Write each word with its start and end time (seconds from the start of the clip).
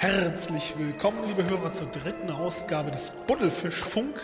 Herzlich 0.00 0.72
willkommen, 0.78 1.18
liebe 1.26 1.44
Hörer, 1.44 1.72
zur 1.72 1.86
dritten 1.88 2.30
Ausgabe 2.30 2.90
des 2.90 3.12
Buddelfischfunk. 3.26 4.14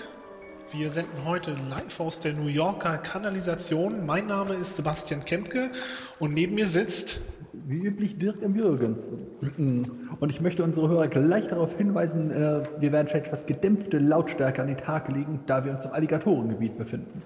Wir 0.73 0.89
senden 0.89 1.23
heute 1.27 1.55
live 1.69 2.01
aus 2.01 2.19
der 2.19 2.33
New 2.33 2.47
Yorker 2.47 2.97
Kanalisation. 2.97 4.07
Mein 4.07 4.27
Name 4.27 4.55
ist 4.55 4.77
Sebastian 4.77 5.23
Kempke 5.27 5.71
und 6.19 6.33
neben 6.33 6.55
mir 6.55 6.67
sitzt. 6.67 7.21
Wie 7.53 7.77
üblich 7.77 8.17
Dirk 8.17 8.43
M. 8.43 8.57
Jürgens. 8.57 9.11
Und 9.59 10.31
ich 10.31 10.41
möchte 10.41 10.65
unsere 10.65 10.89
Hörer 10.89 11.09
gleich 11.09 11.49
darauf 11.49 11.77
hinweisen, 11.77 12.31
äh, 12.31 12.63
wir 12.81 12.93
werden 12.93 13.09
vielleicht 13.09 13.27
etwas 13.27 13.45
gedämpfte 13.45 13.99
Lautstärke 13.99 14.63
an 14.63 14.69
den 14.69 14.79
Tag 14.79 15.09
legen, 15.09 15.41
da 15.45 15.63
wir 15.63 15.73
uns 15.73 15.85
im 15.85 15.93
Alligatorengebiet 15.93 16.79
befinden. 16.79 17.21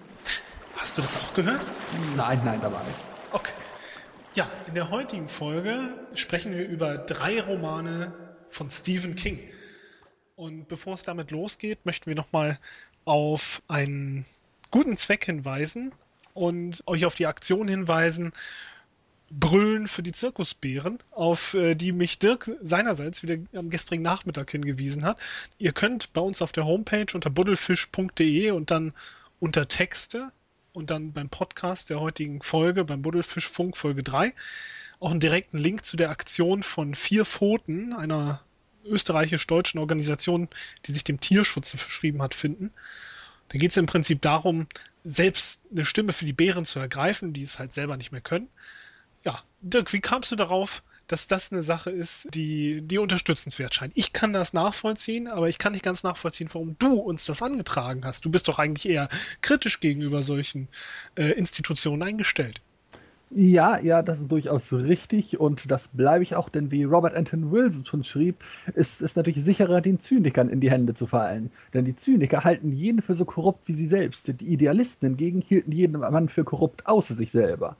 Hast 0.74 0.98
du 0.98 1.02
das 1.02 1.16
auch 1.22 1.34
gehört? 1.34 1.60
Nein, 2.16 2.40
nein, 2.44 2.58
da 2.60 2.72
war 2.72 2.82
nichts. 2.82 3.12
Okay. 3.30 3.52
Ja, 4.34 4.48
in 4.66 4.74
der 4.74 4.90
heutigen 4.90 5.28
Folge 5.28 5.76
sprechen 6.14 6.50
wir 6.50 6.66
über 6.66 6.98
drei 6.98 7.40
Romane 7.40 8.12
von 8.50 8.70
Stephen 8.70 9.14
King. 9.14 9.38
Und 10.36 10.68
bevor 10.68 10.94
es 10.94 11.02
damit 11.02 11.30
losgeht, 11.30 11.84
möchten 11.84 12.06
wir 12.06 12.14
nochmal 12.14 12.58
auf 13.04 13.62
einen 13.68 14.24
guten 14.70 14.96
Zweck 14.96 15.24
hinweisen 15.24 15.92
und 16.34 16.82
euch 16.86 17.04
auf 17.04 17.14
die 17.14 17.26
Aktion 17.26 17.68
hinweisen, 17.68 18.32
Brüllen 19.32 19.86
für 19.86 20.02
die 20.02 20.12
Zirkusbären, 20.12 20.98
auf 21.12 21.54
äh, 21.54 21.76
die 21.76 21.92
mich 21.92 22.18
Dirk 22.18 22.50
seinerseits 22.62 23.22
wieder 23.22 23.36
am 23.54 23.70
gestrigen 23.70 24.02
Nachmittag 24.02 24.50
hingewiesen 24.50 25.04
hat. 25.04 25.20
Ihr 25.58 25.72
könnt 25.72 26.12
bei 26.12 26.20
uns 26.20 26.42
auf 26.42 26.50
der 26.50 26.66
Homepage 26.66 27.06
unter 27.14 27.30
buddelfisch.de 27.30 28.50
und 28.50 28.72
dann 28.72 28.92
unter 29.38 29.68
Texte 29.68 30.32
und 30.72 30.90
dann 30.90 31.12
beim 31.12 31.28
Podcast 31.28 31.90
der 31.90 32.00
heutigen 32.00 32.42
Folge, 32.42 32.84
beim 32.84 33.02
Buddelfischfunk 33.02 33.76
Folge 33.76 34.02
3, 34.02 34.32
auch 35.00 35.10
einen 35.10 35.20
direkten 35.20 35.58
Link 35.58 35.84
zu 35.84 35.96
der 35.96 36.10
Aktion 36.10 36.62
von 36.62 36.94
Vier 36.94 37.24
Pfoten, 37.24 37.92
einer 37.94 38.42
österreichisch-deutschen 38.84 39.80
Organisation, 39.80 40.48
die 40.86 40.92
sich 40.92 41.04
dem 41.04 41.20
Tierschutz 41.20 41.70
verschrieben 41.70 42.22
hat, 42.22 42.34
finden. 42.34 42.70
Da 43.48 43.58
geht 43.58 43.72
es 43.72 43.76
im 43.76 43.86
Prinzip 43.86 44.22
darum, 44.22 44.66
selbst 45.04 45.62
eine 45.70 45.84
Stimme 45.84 46.12
für 46.12 46.24
die 46.24 46.32
Bären 46.32 46.64
zu 46.64 46.78
ergreifen, 46.78 47.32
die 47.32 47.42
es 47.42 47.58
halt 47.58 47.72
selber 47.72 47.96
nicht 47.96 48.12
mehr 48.12 48.20
können. 48.20 48.48
Ja, 49.24 49.42
Dirk, 49.60 49.92
wie 49.92 50.00
kamst 50.00 50.30
du 50.32 50.36
darauf, 50.36 50.82
dass 51.08 51.26
das 51.26 51.50
eine 51.50 51.62
Sache 51.62 51.90
ist, 51.90 52.28
die, 52.32 52.82
die 52.82 52.98
unterstützenswert 52.98 53.74
scheint? 53.74 53.92
Ich 53.96 54.12
kann 54.12 54.32
das 54.32 54.52
nachvollziehen, 54.52 55.28
aber 55.28 55.48
ich 55.48 55.58
kann 55.58 55.72
nicht 55.72 55.84
ganz 55.84 56.02
nachvollziehen, 56.02 56.48
warum 56.52 56.76
du 56.78 56.94
uns 56.94 57.24
das 57.24 57.42
angetragen 57.42 58.04
hast. 58.04 58.24
Du 58.24 58.30
bist 58.30 58.48
doch 58.48 58.58
eigentlich 58.58 58.90
eher 58.90 59.08
kritisch 59.40 59.80
gegenüber 59.80 60.22
solchen 60.22 60.68
äh, 61.16 61.32
Institutionen 61.32 62.02
eingestellt. 62.02 62.62
Ja, 63.32 63.78
ja, 63.80 64.02
das 64.02 64.20
ist 64.20 64.32
durchaus 64.32 64.72
richtig 64.72 65.38
und 65.38 65.70
das 65.70 65.86
bleibe 65.88 66.24
ich 66.24 66.34
auch, 66.34 66.48
denn 66.48 66.72
wie 66.72 66.82
Robert 66.82 67.14
Anton 67.14 67.52
Wilson 67.52 67.84
schon 67.86 68.02
schrieb, 68.02 68.42
ist 68.74 69.00
es 69.02 69.14
natürlich 69.14 69.44
sicherer, 69.44 69.80
den 69.80 70.00
Zynikern 70.00 70.48
in 70.48 70.58
die 70.60 70.70
Hände 70.70 70.94
zu 70.94 71.06
fallen. 71.06 71.52
Denn 71.72 71.84
die 71.84 71.94
Zyniker 71.94 72.42
halten 72.42 72.72
jeden 72.72 73.02
für 73.02 73.14
so 73.14 73.24
korrupt 73.24 73.68
wie 73.68 73.74
sie 73.74 73.86
selbst. 73.86 74.26
Die 74.40 74.52
Idealisten 74.52 75.10
hingegen 75.10 75.42
hielten 75.42 75.70
jeden 75.70 75.98
Mann 76.00 76.28
für 76.28 76.42
korrupt 76.44 76.86
außer 76.88 77.14
sich 77.14 77.30
selber. 77.30 77.76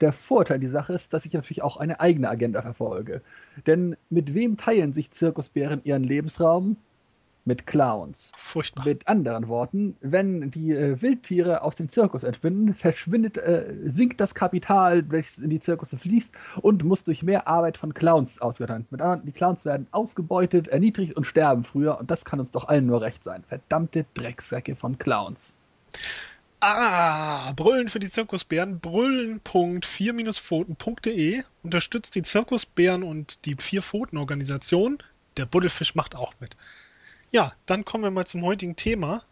Der 0.00 0.12
Vorteil 0.12 0.60
dieser 0.60 0.72
Sache 0.80 0.94
ist, 0.94 1.14
dass 1.14 1.26
ich 1.26 1.34
natürlich 1.34 1.62
auch 1.62 1.76
eine 1.78 2.00
eigene 2.00 2.28
Agenda 2.30 2.62
verfolge. 2.62 3.22
Denn 3.66 3.96
mit 4.10 4.34
wem 4.34 4.56
teilen 4.58 4.92
sich 4.94 5.10
Zirkusbären 5.12 5.82
ihren 5.84 6.04
Lebensraum? 6.04 6.78
Mit 7.48 7.66
Clowns. 7.66 8.30
Furchtbar. 8.36 8.84
Mit 8.84 9.08
anderen 9.08 9.48
Worten, 9.48 9.96
wenn 10.00 10.52
die 10.52 10.70
äh, 10.70 11.02
Wildtiere 11.02 11.62
aus 11.62 11.74
dem 11.74 11.88
Zirkus 11.88 12.22
entschwinden, 12.22 12.74
verschwindet, 12.74 13.38
äh, 13.38 13.74
sinkt 13.86 14.20
das 14.20 14.36
Kapital, 14.36 15.10
welches 15.10 15.38
in 15.38 15.50
die 15.50 15.58
Zirkusse 15.58 15.96
fließt 15.96 16.32
und 16.60 16.84
muss 16.84 17.02
durch 17.02 17.24
mehr 17.24 17.48
Arbeit 17.48 17.76
von 17.76 17.92
Clowns 17.94 18.40
ausgeteilt. 18.40 18.84
Mit 18.92 19.00
anderen, 19.00 19.26
die 19.26 19.32
Clowns 19.32 19.64
werden 19.64 19.88
ausgebeutet, 19.90 20.68
erniedrigt 20.68 21.16
und 21.16 21.26
sterben 21.26 21.64
früher 21.64 21.98
und 21.98 22.08
das 22.10 22.24
kann 22.24 22.38
uns 22.38 22.52
doch 22.52 22.68
allen 22.68 22.86
nur 22.86 23.00
recht 23.00 23.24
sein. 23.24 23.42
Verdammte 23.48 24.06
Drecksäcke 24.14 24.76
von 24.76 24.96
Clowns. 24.98 25.56
Ah, 26.60 27.52
Brüllen 27.52 27.88
für 27.88 28.00
die 28.00 28.10
Zirkusbären. 28.10 28.80
Brüllen.4-pfoten.de 28.80 31.42
unterstützt 31.62 32.14
die 32.14 32.22
Zirkusbären 32.22 33.02
und 33.04 33.46
die 33.46 33.56
Vier-Pfoten-Organisation. 33.58 34.98
Der 35.38 35.46
Buddelfisch 35.46 35.94
macht 35.94 36.14
auch 36.14 36.34
mit. 36.40 36.58
Ja, 37.30 37.52
dann 37.66 37.84
kommen 37.84 38.04
wir 38.04 38.10
mal 38.10 38.26
zum 38.26 38.42
heutigen 38.42 38.76
Thema. 38.76 39.22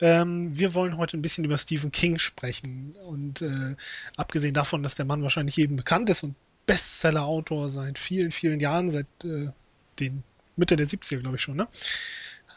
Ähm, 0.00 0.56
wir 0.56 0.74
wollen 0.74 0.96
heute 0.96 1.18
ein 1.18 1.22
bisschen 1.22 1.44
über 1.44 1.58
Stephen 1.58 1.92
King 1.92 2.18
sprechen. 2.18 2.94
Und 3.06 3.42
äh, 3.42 3.76
abgesehen 4.16 4.54
davon, 4.54 4.82
dass 4.82 4.94
der 4.94 5.04
Mann 5.04 5.22
wahrscheinlich 5.22 5.56
jedem 5.56 5.76
bekannt 5.76 6.08
ist 6.08 6.22
und 6.22 6.34
Bestseller-Autor 6.66 7.68
seit 7.68 7.98
vielen, 7.98 8.30
vielen 8.30 8.60
Jahren, 8.60 8.90
seit 8.90 9.06
äh, 9.24 9.48
den 10.00 10.22
Mitte 10.56 10.76
der 10.76 10.86
70er, 10.86 11.18
glaube 11.18 11.36
ich 11.36 11.42
schon, 11.42 11.56
ne? 11.56 11.68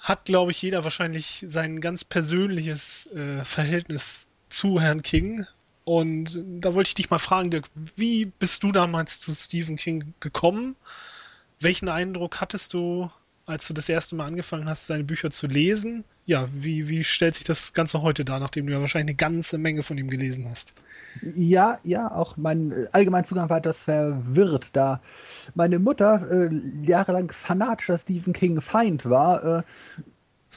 Hat, 0.01 0.25
glaube 0.25 0.51
ich, 0.51 0.61
jeder 0.61 0.83
wahrscheinlich 0.83 1.43
sein 1.47 1.81
ganz 1.81 2.03
persönliches 2.03 3.07
äh, 3.07 3.43
Verhältnis 3.43 4.27
zu 4.49 4.79
Herrn 4.79 5.01
King. 5.01 5.45
Und 5.83 6.39
da 6.45 6.73
wollte 6.73 6.89
ich 6.89 6.95
dich 6.95 7.09
mal 7.09 7.19
fragen, 7.19 7.51
Dirk, 7.51 7.65
wie 7.95 8.25
bist 8.25 8.63
du 8.63 8.71
damals 8.71 9.19
zu 9.19 9.33
Stephen 9.33 9.77
King 9.77 10.13
gekommen? 10.19 10.75
Welchen 11.59 11.89
Eindruck 11.89 12.39
hattest 12.39 12.73
du 12.73 13.09
als 13.45 13.67
du 13.67 13.73
das 13.73 13.89
erste 13.89 14.15
Mal 14.15 14.25
angefangen 14.25 14.67
hast, 14.67 14.87
seine 14.87 15.03
Bücher 15.03 15.29
zu 15.29 15.47
lesen. 15.47 16.03
Ja, 16.25 16.47
wie, 16.51 16.89
wie 16.89 17.03
stellt 17.03 17.35
sich 17.35 17.43
das 17.43 17.73
Ganze 17.73 18.01
heute 18.01 18.25
dar, 18.25 18.39
nachdem 18.39 18.65
du 18.65 18.73
ja 18.73 18.79
wahrscheinlich 18.79 19.09
eine 19.09 19.15
ganze 19.15 19.57
Menge 19.57 19.83
von 19.83 19.97
ihm 19.97 20.09
gelesen 20.09 20.49
hast? 20.49 20.73
Ja, 21.35 21.79
ja, 21.83 22.11
auch 22.11 22.37
mein 22.37 22.87
allgemeiner 22.91 23.25
Zugang 23.25 23.49
war 23.49 23.57
etwas 23.57 23.81
verwirrt, 23.81 24.69
da 24.73 25.01
meine 25.53 25.79
Mutter 25.79 26.29
äh, 26.29 26.49
jahrelang 26.83 27.31
fanatischer 27.31 27.97
Stephen 27.97 28.33
King 28.33 28.59
Feind 28.61 29.05
war. 29.05 29.59
Äh, 29.59 29.63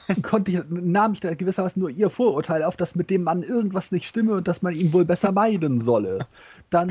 konnte 0.22 0.50
ich, 0.50 0.60
nahm 0.68 1.12
ich 1.12 1.20
da 1.20 1.34
gewissermaßen 1.34 1.78
nur 1.78 1.90
ihr 1.90 2.08
Vorurteil 2.08 2.62
auf, 2.62 2.76
dass 2.76 2.94
mit 2.94 3.10
dem 3.10 3.24
Mann 3.24 3.42
irgendwas 3.42 3.92
nicht 3.92 4.08
stimme 4.08 4.34
und 4.34 4.48
dass 4.48 4.62
man 4.62 4.74
ihn 4.74 4.92
wohl 4.92 5.04
besser 5.04 5.32
meiden 5.32 5.82
solle. 5.82 6.26
Dann. 6.70 6.90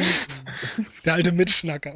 Der 1.05 1.15
alte 1.15 1.31
Mitschnacker. 1.31 1.95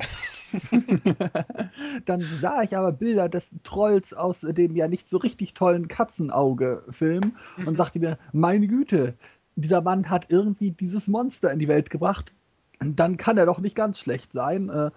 dann 2.06 2.22
sah 2.22 2.62
ich 2.62 2.76
aber 2.76 2.92
Bilder 2.92 3.30
des 3.30 3.52
Trolls 3.64 4.14
aus 4.14 4.42
dem 4.42 4.76
ja 4.76 4.88
nicht 4.88 5.10
so 5.10 5.18
richtig 5.18 5.54
tollen 5.54 5.88
Katzenauge-Film 5.88 7.34
und 7.66 7.78
sagte 7.78 8.00
mir, 8.00 8.18
meine 8.32 8.68
Güte, 8.68 9.16
dieser 9.56 9.82
Mann 9.82 10.10
hat 10.10 10.26
irgendwie 10.30 10.72
dieses 10.72 11.08
Monster 11.08 11.52
in 11.52 11.60
die 11.60 11.68
Welt 11.68 11.90
gebracht. 11.90 12.34
Dann 12.80 13.18
kann 13.18 13.38
er 13.38 13.46
doch 13.46 13.60
nicht 13.60 13.76
ganz 13.76 14.00
schlecht 14.00 14.34
sein. 14.34 14.70
Äh, 14.70 14.92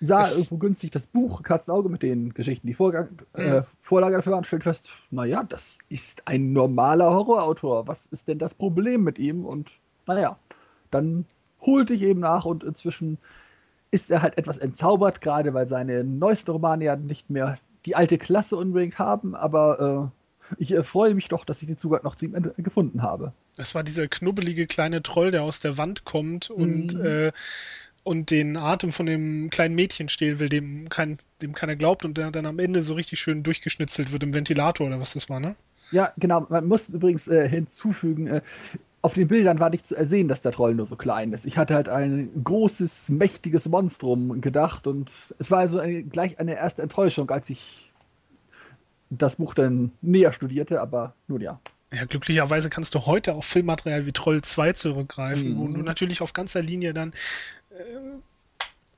sah 0.00 0.22
es 0.22 0.36
irgendwo 0.36 0.58
günstig 0.58 0.90
das 0.90 1.06
Buch 1.06 1.42
Katzenauge 1.42 1.88
mit 1.88 2.02
den 2.02 2.34
Geschichten, 2.34 2.66
die 2.66 2.74
Vorgang, 2.74 3.10
äh, 3.34 3.62
Vorlage 3.80 4.16
dafür 4.16 4.32
waren, 4.32 4.44
stellt 4.44 4.64
fest, 4.64 4.90
naja, 5.10 5.44
das 5.44 5.78
ist 5.88 6.22
ein 6.26 6.52
normaler 6.52 7.10
Horrorautor. 7.10 7.86
Was 7.86 8.06
ist 8.06 8.28
denn 8.28 8.38
das 8.38 8.54
Problem 8.54 9.04
mit 9.04 9.18
ihm? 9.18 9.44
Und 9.44 9.70
naja, 10.06 10.38
dann 10.90 11.24
holte 11.60 11.94
ich 11.94 12.02
eben 12.02 12.20
nach 12.20 12.44
und 12.44 12.64
inzwischen 12.64 13.18
ist 13.92 14.10
er 14.10 14.22
halt 14.22 14.36
etwas 14.38 14.58
entzaubert, 14.58 15.20
gerade 15.20 15.54
weil 15.54 15.68
seine 15.68 16.02
neuesten 16.02 16.50
Romane 16.50 16.84
ja 16.84 16.96
nicht 16.96 17.30
mehr 17.30 17.58
die 17.86 17.94
alte 17.94 18.18
Klasse 18.18 18.56
unbedingt 18.56 18.98
haben, 18.98 19.34
aber 19.34 20.10
äh, 20.50 20.54
ich 20.58 20.72
äh, 20.72 20.82
freue 20.82 21.14
mich 21.14 21.28
doch, 21.28 21.44
dass 21.44 21.62
ich 21.62 21.68
den 21.68 21.78
Zugang 21.78 22.02
noch 22.02 22.16
zu 22.16 22.26
ihm 22.26 22.52
gefunden 22.56 23.02
habe. 23.02 23.32
Das 23.56 23.74
war 23.74 23.84
dieser 23.84 24.08
knubbelige 24.08 24.66
kleine 24.66 25.02
Troll, 25.02 25.30
der 25.30 25.42
aus 25.42 25.60
der 25.60 25.76
Wand 25.76 26.04
kommt 26.04 26.50
und, 26.50 26.94
mhm. 26.94 27.04
äh, 27.04 27.32
und 28.02 28.30
den 28.30 28.56
Atem 28.56 28.92
von 28.92 29.06
dem 29.06 29.50
kleinen 29.50 29.74
Mädchen 29.74 30.08
stehlen 30.08 30.38
will, 30.38 30.48
dem, 30.48 30.88
kein, 30.88 31.18
dem 31.42 31.54
keiner 31.54 31.76
glaubt 31.76 32.04
und 32.04 32.16
der 32.16 32.30
dann 32.30 32.46
am 32.46 32.58
Ende 32.58 32.82
so 32.82 32.94
richtig 32.94 33.20
schön 33.20 33.42
durchgeschnitzelt 33.42 34.10
wird 34.10 34.22
im 34.22 34.34
Ventilator 34.34 34.86
oder 34.86 35.00
was 35.00 35.12
das 35.12 35.28
war, 35.28 35.38
ne? 35.38 35.54
Ja, 35.90 36.10
genau. 36.16 36.46
Man 36.48 36.66
muss 36.66 36.88
übrigens 36.88 37.28
äh, 37.28 37.46
hinzufügen, 37.46 38.26
äh, 38.26 38.40
auf 39.02 39.14
den 39.14 39.28
Bildern 39.28 39.58
war 39.58 39.68
nicht 39.68 39.86
zu 39.86 39.96
ersehen, 39.96 40.28
dass 40.28 40.42
der 40.42 40.52
Troll 40.52 40.74
nur 40.74 40.86
so 40.86 40.96
klein 40.96 41.32
ist. 41.32 41.44
Ich 41.44 41.58
hatte 41.58 41.74
halt 41.74 41.88
ein 41.88 42.30
großes, 42.44 43.10
mächtiges 43.10 43.68
Monstrum 43.68 44.40
gedacht 44.40 44.86
und 44.86 45.10
es 45.38 45.50
war 45.50 45.58
also 45.58 45.80
eine, 45.80 46.04
gleich 46.04 46.38
eine 46.38 46.54
erste 46.54 46.82
Enttäuschung, 46.82 47.28
als 47.30 47.50
ich 47.50 47.90
das 49.10 49.36
Buch 49.36 49.54
dann 49.54 49.90
näher 50.00 50.32
studierte, 50.32 50.80
aber 50.80 51.14
nun 51.26 51.40
ja. 51.40 51.60
Ja, 51.92 52.04
glücklicherweise 52.06 52.70
kannst 52.70 52.94
du 52.94 53.04
heute 53.04 53.34
auf 53.34 53.44
Filmmaterial 53.44 54.06
wie 54.06 54.12
Troll 54.12 54.40
2 54.40 54.72
zurückgreifen, 54.72 55.50
mhm. 55.50 55.58
wo 55.58 55.68
du 55.68 55.82
natürlich 55.82 56.22
auf 56.22 56.32
ganzer 56.32 56.62
Linie 56.62 56.94
dann 56.94 57.12
äh, 57.70 57.74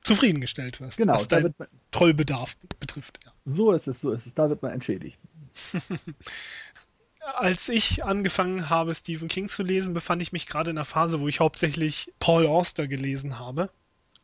zufriedengestellt 0.03 0.79
wirst, 0.79 0.97
genau, 0.97 1.15
was 1.15 1.27
dein 1.27 1.53
Trollbedarf 1.91 2.55
betrifft. 2.79 3.19
Ja. 3.25 3.31
So 3.45 3.71
ist 3.71 3.87
es, 3.87 4.01
so 4.01 4.11
ist 4.11 4.27
es. 4.27 4.35
Da 4.35 4.49
wird 4.49 4.61
man 4.61 4.71
entschädigt. 4.71 5.19
als 7.33 7.69
ich 7.69 8.03
angefangen 8.03 8.69
habe, 8.69 8.93
Stephen 8.93 9.27
King 9.27 9.49
zu 9.49 9.63
lesen, 9.63 9.93
befand 9.93 10.21
ich 10.21 10.31
mich 10.31 10.45
gerade 10.45 10.71
in 10.71 10.77
einer 10.77 10.85
Phase, 10.85 11.19
wo 11.19 11.27
ich 11.27 11.39
hauptsächlich 11.39 12.11
Paul 12.19 12.45
Auster 12.45 12.87
gelesen 12.87 13.39
habe. 13.39 13.69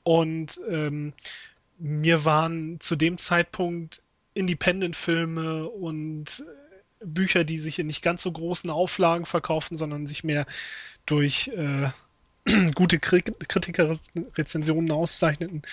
Und 0.04 0.60
ähm, 0.70 1.14
mir 1.78 2.26
waren 2.26 2.80
zu 2.80 2.96
dem 2.96 3.18
Zeitpunkt 3.18 4.02
Independent-Filme 4.34 5.68
und 5.68 6.46
Bücher, 7.04 7.44
die 7.44 7.58
sich 7.58 7.80
in 7.80 7.88
nicht 7.88 8.02
ganz 8.02 8.22
so 8.22 8.32
großen 8.32 8.70
Auflagen 8.70 9.26
verkaufen, 9.26 9.76
sondern 9.76 10.06
sich 10.08 10.24
mehr 10.24 10.46
durch 11.06 11.50
äh, 11.50 11.90
gute 12.76 13.00
Kritikerrezensionen 13.00 14.92
auszeichneten, 14.92 15.64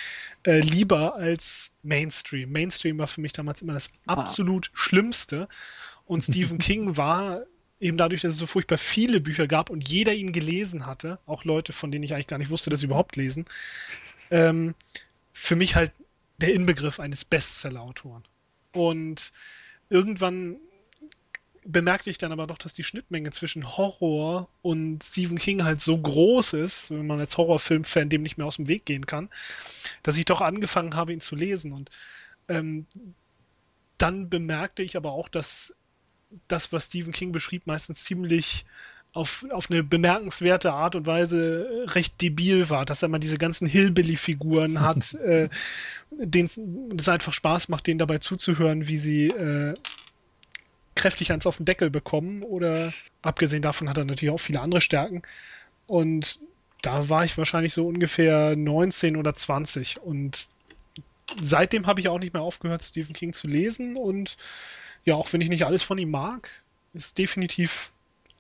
äh, 0.44 0.60
lieber 0.60 1.16
als 1.16 1.70
Mainstream. 1.82 2.50
Mainstream 2.50 2.98
war 2.98 3.06
für 3.06 3.20
mich 3.20 3.32
damals 3.32 3.62
immer 3.62 3.74
das 3.74 3.88
absolut 4.06 4.68
ah. 4.68 4.70
Schlimmste. 4.74 5.48
Und 6.08 6.22
Stephen 6.22 6.58
King 6.58 6.96
war 6.96 7.42
eben 7.80 7.96
dadurch, 7.96 8.22
dass 8.22 8.32
es 8.32 8.38
so 8.38 8.46
furchtbar 8.46 8.78
viele 8.78 9.20
Bücher 9.20 9.46
gab 9.46 9.70
und 9.70 9.88
jeder 9.88 10.12
ihn 10.12 10.32
gelesen 10.32 10.86
hatte, 10.86 11.20
auch 11.26 11.44
Leute, 11.44 11.72
von 11.72 11.92
denen 11.92 12.02
ich 12.02 12.12
eigentlich 12.12 12.26
gar 12.26 12.38
nicht 12.38 12.50
wusste, 12.50 12.70
dass 12.70 12.80
sie 12.80 12.86
überhaupt 12.86 13.14
lesen, 13.14 13.44
ähm, 14.30 14.74
für 15.32 15.54
mich 15.54 15.76
halt 15.76 15.92
der 16.38 16.52
Inbegriff 16.52 16.98
eines 16.98 17.24
Bestseller-Autoren. 17.24 18.24
Und 18.72 19.30
irgendwann 19.90 20.56
bemerkte 21.64 22.10
ich 22.10 22.18
dann 22.18 22.32
aber 22.32 22.46
doch, 22.46 22.58
dass 22.58 22.72
die 22.72 22.82
Schnittmenge 22.82 23.30
zwischen 23.30 23.76
Horror 23.76 24.48
und 24.62 25.04
Stephen 25.04 25.38
King 25.38 25.64
halt 25.64 25.80
so 25.80 25.98
groß 25.98 26.54
ist, 26.54 26.90
wenn 26.90 27.06
man 27.06 27.20
als 27.20 27.36
Horrorfilm-Fan 27.36 28.08
dem 28.08 28.22
nicht 28.22 28.38
mehr 28.38 28.46
aus 28.46 28.56
dem 28.56 28.68
Weg 28.68 28.86
gehen 28.86 29.06
kann, 29.06 29.28
dass 30.02 30.16
ich 30.16 30.24
doch 30.24 30.40
angefangen 30.40 30.94
habe, 30.94 31.12
ihn 31.12 31.20
zu 31.20 31.36
lesen. 31.36 31.72
Und 31.72 31.90
ähm, 32.48 32.86
dann 33.98 34.30
bemerkte 34.30 34.82
ich 34.82 34.96
aber 34.96 35.12
auch, 35.12 35.28
dass 35.28 35.74
das, 36.48 36.72
was 36.72 36.86
Stephen 36.86 37.12
King 37.12 37.32
beschrieb, 37.32 37.66
meistens 37.66 38.04
ziemlich 38.04 38.64
auf, 39.12 39.44
auf 39.50 39.70
eine 39.70 39.82
bemerkenswerte 39.82 40.72
Art 40.72 40.94
und 40.94 41.06
Weise 41.06 41.86
recht 41.86 42.20
debil 42.20 42.68
war, 42.70 42.84
dass 42.84 43.02
er 43.02 43.08
mal 43.08 43.18
diese 43.18 43.38
ganzen 43.38 43.66
Hillbilly-Figuren 43.66 44.80
hat, 44.80 45.14
äh, 45.14 45.48
denen 46.10 46.50
es 46.96 47.08
einfach 47.08 47.32
Spaß 47.32 47.68
macht, 47.68 47.86
denen 47.86 47.98
dabei 47.98 48.18
zuzuhören, 48.18 48.86
wie 48.88 48.98
sie 48.98 49.28
äh, 49.28 49.74
kräftig 50.94 51.32
eins 51.32 51.46
auf 51.46 51.56
den 51.56 51.66
Deckel 51.66 51.90
bekommen. 51.90 52.42
Oder 52.42 52.92
abgesehen 53.22 53.62
davon 53.62 53.88
hat 53.88 53.98
er 53.98 54.04
natürlich 54.04 54.34
auch 54.34 54.38
viele 54.38 54.60
andere 54.60 54.80
Stärken. 54.80 55.22
Und 55.86 56.40
da 56.82 57.08
war 57.08 57.24
ich 57.24 57.36
wahrscheinlich 57.38 57.72
so 57.72 57.86
ungefähr 57.86 58.54
19 58.56 59.16
oder 59.16 59.34
20. 59.34 60.00
Und 60.00 60.50
seitdem 61.40 61.86
habe 61.86 62.00
ich 62.00 62.08
auch 62.08 62.18
nicht 62.18 62.34
mehr 62.34 62.42
aufgehört, 62.42 62.82
Stephen 62.82 63.14
King 63.14 63.32
zu 63.32 63.46
lesen. 63.46 63.96
Und 63.96 64.36
ja, 65.04 65.14
auch 65.14 65.32
wenn 65.32 65.40
ich 65.40 65.48
nicht 65.48 65.64
alles 65.64 65.82
von 65.82 65.98
ihm 65.98 66.10
mag, 66.10 66.50
ist 66.94 67.18
definitiv 67.18 67.92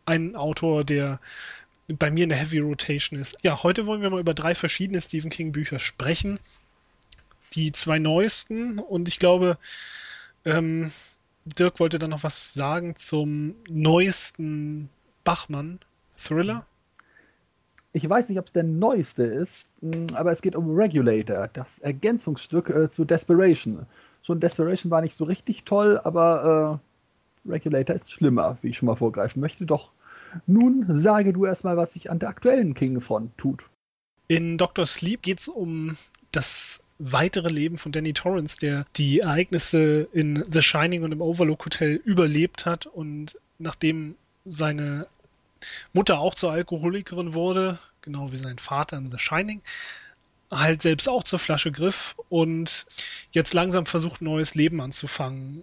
ein 0.06 0.36
Autor, 0.36 0.84
der 0.84 1.20
bei 1.88 2.10
mir 2.10 2.24
in 2.24 2.28
der 2.28 2.38
Heavy 2.38 2.58
Rotation 2.58 3.18
ist. 3.18 3.38
Ja, 3.42 3.62
heute 3.62 3.86
wollen 3.86 4.02
wir 4.02 4.10
mal 4.10 4.20
über 4.20 4.34
drei 4.34 4.54
verschiedene 4.54 5.00
Stephen 5.00 5.30
King 5.30 5.52
Bücher 5.52 5.78
sprechen. 5.78 6.38
Die 7.54 7.72
zwei 7.72 7.98
neuesten 7.98 8.78
und 8.78 9.08
ich 9.08 9.18
glaube, 9.18 9.56
ähm, 10.44 10.90
Dirk 11.44 11.80
wollte 11.80 11.98
dann 11.98 12.10
noch 12.10 12.22
was 12.22 12.52
sagen 12.52 12.94
zum 12.94 13.54
neuesten 13.68 14.90
Bachmann-Thriller. 15.24 16.66
Ich 17.92 18.08
weiß 18.08 18.28
nicht, 18.28 18.38
ob 18.38 18.46
es 18.46 18.52
der 18.52 18.64
neueste 18.64 19.22
ist, 19.22 19.66
aber 20.14 20.30
es 20.30 20.42
geht 20.42 20.54
um 20.54 20.76
Regulator, 20.76 21.48
das 21.48 21.78
Ergänzungsstück 21.78 22.68
äh, 22.68 22.90
zu 22.90 23.06
Desperation. 23.06 23.86
Schon 24.28 24.40
Desperation 24.40 24.90
war 24.90 25.00
nicht 25.00 25.16
so 25.16 25.24
richtig 25.24 25.64
toll, 25.64 25.98
aber 26.04 26.80
äh, 27.46 27.50
Regulator 27.50 27.96
ist 27.96 28.12
schlimmer, 28.12 28.58
wie 28.60 28.68
ich 28.68 28.76
schon 28.76 28.84
mal 28.84 28.94
vorgreifen 28.94 29.40
möchte. 29.40 29.64
Doch 29.64 29.90
nun 30.46 30.84
sage 30.86 31.32
du 31.32 31.46
erstmal, 31.46 31.78
was 31.78 31.94
sich 31.94 32.10
an 32.10 32.18
der 32.18 32.28
aktuellen 32.28 32.74
King-Front 32.74 33.38
tut. 33.38 33.62
In 34.26 34.58
Dr. 34.58 34.84
Sleep 34.84 35.22
geht 35.22 35.40
es 35.40 35.48
um 35.48 35.96
das 36.30 36.80
weitere 36.98 37.48
Leben 37.48 37.78
von 37.78 37.90
Danny 37.90 38.12
Torrance, 38.12 38.58
der 38.58 38.84
die 38.96 39.20
Ereignisse 39.20 40.06
in 40.12 40.44
The 40.46 40.60
Shining 40.60 41.04
und 41.04 41.12
im 41.12 41.22
Overlook 41.22 41.64
Hotel 41.64 41.94
überlebt 41.94 42.66
hat 42.66 42.84
und 42.84 43.38
nachdem 43.58 44.14
seine 44.44 45.06
Mutter 45.94 46.18
auch 46.18 46.34
zur 46.34 46.52
Alkoholikerin 46.52 47.32
wurde, 47.32 47.78
genau 48.02 48.30
wie 48.30 48.36
sein 48.36 48.58
Vater 48.58 48.98
in 48.98 49.10
The 49.10 49.18
Shining, 49.18 49.62
halt 50.50 50.82
selbst 50.82 51.08
auch 51.08 51.22
zur 51.24 51.38
Flasche 51.38 51.72
griff 51.72 52.16
und 52.28 52.86
jetzt 53.32 53.54
langsam 53.54 53.86
versucht, 53.86 54.22
neues 54.22 54.54
Leben 54.54 54.80
anzufangen. 54.80 55.62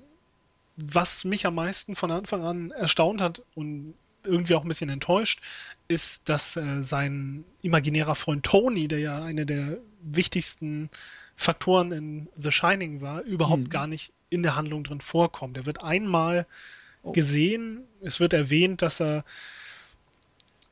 Was 0.78 1.24
mich 1.24 1.46
am 1.46 1.56
meisten 1.56 1.96
von 1.96 2.12
Anfang 2.12 2.44
an 2.44 2.72
erstaunt 2.72 3.22
hat 3.22 3.42
und 3.56 3.96
irgendwie 4.24 4.56
auch 4.56 4.64
ein 4.64 4.68
bisschen 4.68 4.90
enttäuscht, 4.90 5.42
ist, 5.88 6.28
dass 6.28 6.56
äh, 6.58 6.82
sein 6.82 7.46
imaginärer 7.62 8.16
Freund 8.16 8.46
Tony, 8.46 8.88
der 8.88 9.00
ja 9.00 9.24
eine 9.24 9.46
der 9.46 9.78
wichtigsten 10.02 10.90
Faktoren 11.36 11.92
in 11.92 12.28
The 12.36 12.52
Shining 12.52 13.02
war, 13.02 13.22
überhaupt 13.22 13.64
mhm. 13.64 13.70
gar 13.70 13.88
nicht 13.88 14.12
in 14.30 14.44
der 14.44 14.56
Handlung 14.56 14.84
drin 14.84 15.02
vorkommt. 15.02 15.58
Er 15.58 15.66
wird 15.66 15.84
einmal 15.84 16.46
oh. 17.04 17.12
gesehen, 17.12 17.84
es 18.02 18.20
wird 18.20 18.34
erwähnt, 18.34 18.82
dass 18.82 19.00
er, 19.00 19.24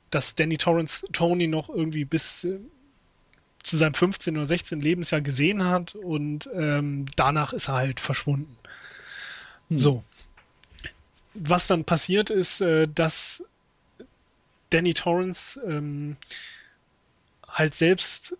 dass 0.09 0.35
Danny 0.35 0.57
Torrance 0.57 1.05
Tony 1.11 1.47
noch 1.47 1.69
irgendwie 1.69 2.05
bis 2.05 2.43
äh, 2.43 2.59
zu 3.63 3.77
seinem 3.77 3.93
15 3.93 4.35
oder 4.35 4.45
16 4.45 4.81
Lebensjahr 4.81 5.21
gesehen 5.21 5.63
hat 5.63 5.95
und 5.95 6.49
ähm, 6.53 7.05
danach 7.15 7.53
ist 7.53 7.69
er 7.69 7.75
halt 7.75 7.99
verschwunden. 7.99 8.55
Mhm. 9.69 9.77
So. 9.77 10.03
Was 11.33 11.67
dann 11.67 11.85
passiert 11.85 12.29
ist, 12.29 12.61
äh, 12.61 12.87
dass 12.87 13.43
Danny 14.69 14.93
Torrance 14.93 15.59
ähm, 15.65 16.17
halt 17.47 17.73
selbst 17.73 18.35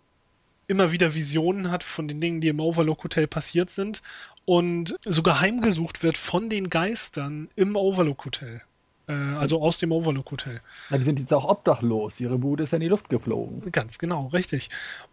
immer 0.66 0.92
wieder 0.92 1.14
Visionen 1.14 1.70
hat 1.70 1.84
von 1.84 2.08
den 2.08 2.20
Dingen, 2.20 2.40
die 2.40 2.48
im 2.48 2.60
Overlook 2.60 3.04
Hotel 3.04 3.26
passiert 3.26 3.70
sind 3.70 4.02
und 4.44 4.96
sogar 5.04 5.40
heimgesucht 5.40 6.02
wird 6.02 6.16
von 6.16 6.48
den 6.48 6.70
Geistern 6.70 7.48
im 7.56 7.76
Overlook 7.76 8.24
Hotel. 8.24 8.62
Äh, 9.06 9.12
also 9.12 9.60
aus 9.60 9.78
dem 9.78 9.92
Overlook 9.92 10.30
Hotel. 10.30 10.60
Ja, 10.90 10.98
die 10.98 11.04
sind 11.04 11.18
jetzt 11.18 11.32
auch 11.32 11.44
obdachlos. 11.44 12.20
Ihre 12.20 12.38
Bude 12.38 12.62
ist 12.64 12.72
ja 12.72 12.76
in 12.76 12.82
die 12.82 12.88
Luft 12.88 13.08
geflogen. 13.08 13.70
Ganz 13.70 13.98
genau, 13.98 14.28
richtig. 14.28 14.70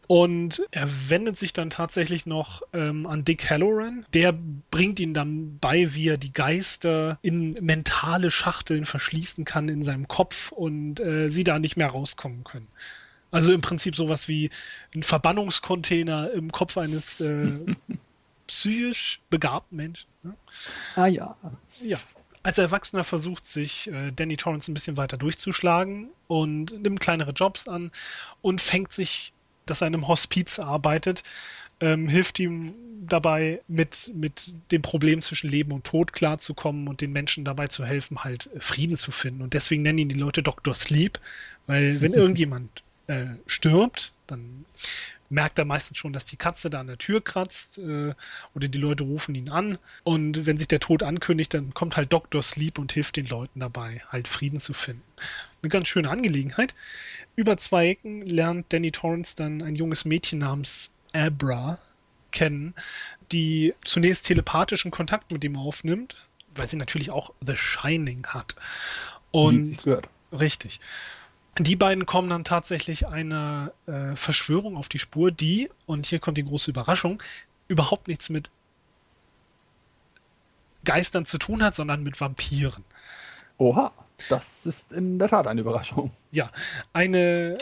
Und 0.07 0.63
er 0.71 0.87
wendet 1.09 1.37
sich 1.37 1.53
dann 1.53 1.69
tatsächlich 1.69 2.25
noch 2.25 2.61
ähm, 2.73 3.05
an 3.07 3.23
Dick 3.25 3.49
Halloran. 3.49 4.05
Der 4.13 4.33
bringt 4.71 4.99
ihn 4.99 5.13
dann 5.13 5.57
bei, 5.59 5.93
wie 5.93 6.09
er 6.09 6.17
die 6.17 6.33
Geister 6.33 7.19
in 7.21 7.53
mentale 7.61 8.31
Schachteln 8.31 8.85
verschließen 8.85 9.45
kann 9.45 9.69
in 9.69 9.83
seinem 9.83 10.07
Kopf 10.07 10.51
und 10.51 10.99
äh, 10.99 11.29
sie 11.29 11.43
da 11.43 11.59
nicht 11.59 11.77
mehr 11.77 11.89
rauskommen 11.89 12.43
können. 12.43 12.67
Also 13.31 13.53
im 13.53 13.61
Prinzip 13.61 13.95
sowas 13.95 14.27
wie 14.27 14.49
ein 14.93 15.03
Verbannungscontainer 15.03 16.31
im 16.31 16.51
Kopf 16.51 16.77
eines 16.77 17.21
äh, 17.21 17.59
psychisch 18.47 19.21
begabten 19.29 19.77
Menschen. 19.77 20.09
Ne? 20.23 20.35
Ah 20.95 21.07
ja. 21.07 21.37
Ja. 21.81 21.97
Als 22.43 22.57
Erwachsener 22.57 23.03
versucht 23.03 23.45
sich 23.45 23.87
äh, 23.91 24.11
Danny 24.11 24.35
Torrance 24.35 24.71
ein 24.71 24.73
bisschen 24.73 24.97
weiter 24.97 25.17
durchzuschlagen 25.17 26.09
und 26.27 26.81
nimmt 26.81 26.99
kleinere 26.99 27.31
Jobs 27.31 27.67
an 27.67 27.91
und 28.41 28.61
fängt 28.61 28.93
sich, 28.93 29.33
dass 29.65 29.81
er 29.81 29.87
in 29.87 29.93
einem 29.93 30.07
Hospiz 30.07 30.57
arbeitet, 30.57 31.23
ähm, 31.81 32.07
hilft 32.07 32.39
ihm 32.39 32.73
dabei, 33.05 33.61
mit, 33.67 34.11
mit 34.13 34.55
dem 34.71 34.81
Problem 34.81 35.21
zwischen 35.21 35.49
Leben 35.49 35.71
und 35.71 35.83
Tod 35.83 36.13
klarzukommen 36.13 36.87
und 36.87 37.01
den 37.01 37.11
Menschen 37.11 37.45
dabei 37.45 37.67
zu 37.67 37.85
helfen, 37.85 38.23
halt 38.23 38.49
Frieden 38.59 38.97
zu 38.97 39.11
finden. 39.11 39.41
Und 39.41 39.53
deswegen 39.53 39.81
nennen 39.81 39.99
ihn 39.99 40.09
die 40.09 40.15
Leute 40.15 40.43
Dr. 40.43 40.75
Sleep, 40.75 41.19
weil 41.67 42.01
wenn 42.01 42.13
irgendjemand 42.15 42.83
äh, 43.07 43.25
stirbt, 43.45 44.13
dann 44.27 44.65
merkt 45.31 45.57
er 45.57 45.65
meistens 45.65 45.97
schon, 45.97 46.13
dass 46.13 46.25
die 46.25 46.35
Katze 46.35 46.69
da 46.69 46.81
an 46.81 46.87
der 46.87 46.97
Tür 46.97 47.23
kratzt 47.23 47.77
äh, 47.77 48.13
oder 48.53 48.67
die 48.67 48.77
Leute 48.77 49.03
rufen 49.03 49.33
ihn 49.33 49.49
an. 49.49 49.77
Und 50.03 50.45
wenn 50.45 50.57
sich 50.57 50.67
der 50.67 50.79
Tod 50.79 51.03
ankündigt, 51.03 51.53
dann 51.53 51.73
kommt 51.73 51.97
halt 51.97 52.11
Dr. 52.13 52.43
Sleep 52.43 52.77
und 52.77 52.91
hilft 52.91 53.15
den 53.15 53.25
Leuten 53.25 53.61
dabei, 53.61 54.01
halt 54.09 54.27
Frieden 54.27 54.59
zu 54.59 54.73
finden. 54.73 55.03
Eine 55.61 55.69
ganz 55.69 55.87
schöne 55.87 56.09
Angelegenheit. 56.09 56.75
Über 57.35 57.57
zwei 57.57 57.87
Ecken 57.89 58.25
lernt 58.25 58.71
Danny 58.73 58.91
Torrance 58.91 59.35
dann 59.35 59.61
ein 59.61 59.75
junges 59.75 60.05
Mädchen 60.05 60.39
namens 60.39 60.91
Abra 61.13 61.79
kennen, 62.31 62.73
die 63.31 63.73
zunächst 63.83 64.25
telepathischen 64.25 64.91
Kontakt 64.91 65.31
mit 65.31 65.43
ihm 65.43 65.55
aufnimmt, 65.55 66.27
weil 66.55 66.67
sie 66.67 66.77
natürlich 66.77 67.09
auch 67.09 67.33
The 67.45 67.55
Shining 67.55 68.27
hat. 68.27 68.55
Und 69.31 69.69
Wie 69.69 69.73
gehört. 69.75 70.09
Richtig. 70.31 70.79
Die 71.59 71.75
beiden 71.75 72.05
kommen 72.05 72.29
dann 72.29 72.43
tatsächlich 72.43 73.07
einer 73.07 73.73
äh, 73.85 74.15
Verschwörung 74.15 74.77
auf 74.77 74.87
die 74.87 74.99
Spur, 74.99 75.31
die, 75.31 75.69
und 75.85 76.05
hier 76.05 76.19
kommt 76.19 76.37
die 76.37 76.45
große 76.45 76.71
Überraschung, 76.71 77.21
überhaupt 77.67 78.07
nichts 78.07 78.29
mit 78.29 78.49
Geistern 80.85 81.25
zu 81.25 81.37
tun 81.37 81.61
hat, 81.61 81.75
sondern 81.75 82.03
mit 82.03 82.19
Vampiren. 82.21 82.83
Oha, 83.57 83.91
das 84.29 84.65
ist 84.65 84.93
in 84.93 85.19
der 85.19 85.27
Tat 85.27 85.45
eine 85.45 85.61
Überraschung. 85.61 86.11
Ja, 86.31 86.49
eine 86.93 87.57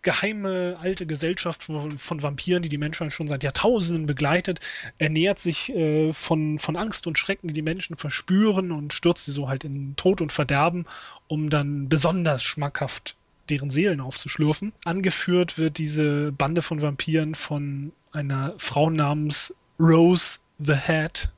geheime 0.00 0.78
alte 0.80 1.04
Gesellschaft 1.04 1.62
von, 1.62 1.98
von, 1.98 2.22
Vampiren, 2.22 2.62
die 2.62 2.70
die 2.70 2.78
Menschen 2.78 3.10
schon 3.10 3.28
seit 3.28 3.42
Jahrtausenden 3.42 4.06
begleitet, 4.06 4.60
ernährt 4.96 5.38
sich 5.38 5.68
äh, 5.74 6.14
von, 6.14 6.58
von 6.58 6.76
Angst 6.76 7.06
und 7.06 7.18
Schrecken, 7.18 7.48
die 7.48 7.54
die 7.54 7.62
Menschen 7.62 7.94
verspüren 7.94 8.72
und 8.72 8.94
stürzt 8.94 9.26
sie 9.26 9.32
so 9.32 9.48
halt 9.48 9.64
in 9.64 9.96
Tod 9.96 10.22
und 10.22 10.32
Verderben, 10.32 10.86
um 11.26 11.50
dann 11.50 11.90
besonders 11.90 12.42
schmackhaft 12.42 13.17
deren 13.50 13.70
Seelen 13.70 14.00
aufzuschlürfen. 14.00 14.72
Angeführt 14.84 15.58
wird 15.58 15.78
diese 15.78 16.32
Bande 16.32 16.62
von 16.62 16.82
Vampiren 16.82 17.34
von 17.34 17.92
einer 18.12 18.54
Frau 18.58 18.90
namens 18.90 19.54
Rose 19.78 20.38
the 20.58 20.74
Hat. 20.74 21.30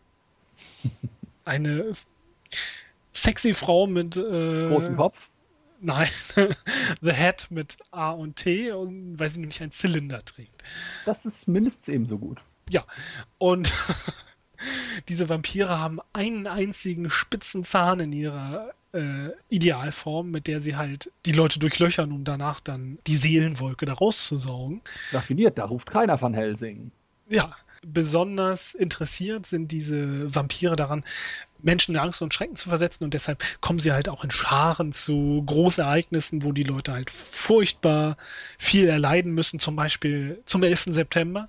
Eine 1.45 1.93
sexy 3.13 3.55
Frau 3.55 3.87
mit 3.87 4.17
äh, 4.17 4.69
großem 4.69 4.97
Kopf. 4.97 5.29
Nein, 5.81 6.09
The 7.01 7.13
Hat 7.13 7.47
mit 7.51 7.79
A 7.91 8.11
und 8.11 8.37
T 8.37 8.71
und 8.71 9.19
weil 9.19 9.31
sie 9.31 9.41
nämlich 9.41 9.63
einen 9.63 9.73
Zylinder 9.73 10.23
trägt. 10.25 10.63
Das 11.07 11.25
ist 11.25 11.49
mindestens 11.49 11.89
ebenso 11.89 12.19
gut. 12.19 12.43
Ja, 12.69 12.85
und 13.39 13.73
diese 15.09 15.29
Vampire 15.29 15.79
haben 15.79 16.01
einen 16.13 16.47
einzigen 16.47 17.11
spitzen 17.11 17.65
Zahn 17.65 18.01
in 18.01 18.13
ihrer 18.13 18.73
äh, 18.93 19.31
Idealform, 19.49 20.31
mit 20.31 20.47
der 20.47 20.61
sie 20.61 20.77
halt 20.77 21.11
die 21.27 21.33
Leute 21.33 21.59
durchlöchern, 21.59 22.13
um 22.13 22.25
danach 22.25 22.61
dann 22.61 22.99
die 23.07 23.17
Seelenwolke 23.17 23.87
da 23.87 23.95
rauszusaugen. 23.95 24.81
Raffiniert, 25.13 25.59
da 25.59 25.65
ruft 25.65 25.91
keiner 25.91 26.19
von 26.19 26.35
Helsing. 26.35 26.91
Ja, 27.29 27.55
besonders 27.83 28.75
interessiert 28.75 29.47
sind 29.47 29.71
diese 29.73 30.35
Vampire 30.35 30.77
daran, 30.77 31.05
Menschen 31.63 31.95
in 31.95 32.01
Angst 32.01 32.23
und 32.23 32.33
Schrecken 32.33 32.57
zu 32.57 32.69
versetzen 32.69 33.05
und 33.05 33.15
deshalb 33.15 33.45
kommen 33.61 33.79
sie 33.79 33.93
halt 33.93 34.09
auch 34.09 34.25
in 34.25 34.31
Scharen 34.31 34.93
zu 34.93 35.43
Großereignissen, 35.47 36.43
wo 36.43 36.53
die 36.53 36.63
Leute 36.63 36.93
halt 36.93 37.11
furchtbar 37.11 38.17
viel 38.59 38.89
erleiden 38.89 39.33
müssen, 39.33 39.61
zum 39.61 39.77
Beispiel 39.77 40.41
zum 40.45 40.63
11. 40.63 40.87
September 40.89 41.49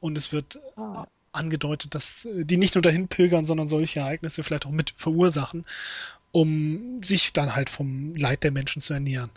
und 0.00 0.16
es 0.16 0.32
wird 0.32 0.58
ah. 0.76 1.06
Angedeutet, 1.32 1.94
dass 1.94 2.26
die 2.32 2.56
nicht 2.56 2.74
nur 2.74 2.82
dahin 2.82 3.08
pilgern, 3.08 3.46
sondern 3.46 3.68
solche 3.68 4.00
Ereignisse 4.00 4.42
vielleicht 4.42 4.66
auch 4.66 4.70
mit 4.70 4.94
verursachen, 4.96 5.64
um 6.32 7.02
sich 7.02 7.32
dann 7.32 7.54
halt 7.54 7.70
vom 7.70 8.14
Leid 8.14 8.44
der 8.44 8.52
Menschen 8.52 8.82
zu 8.82 8.94
ernähren. 8.94 9.30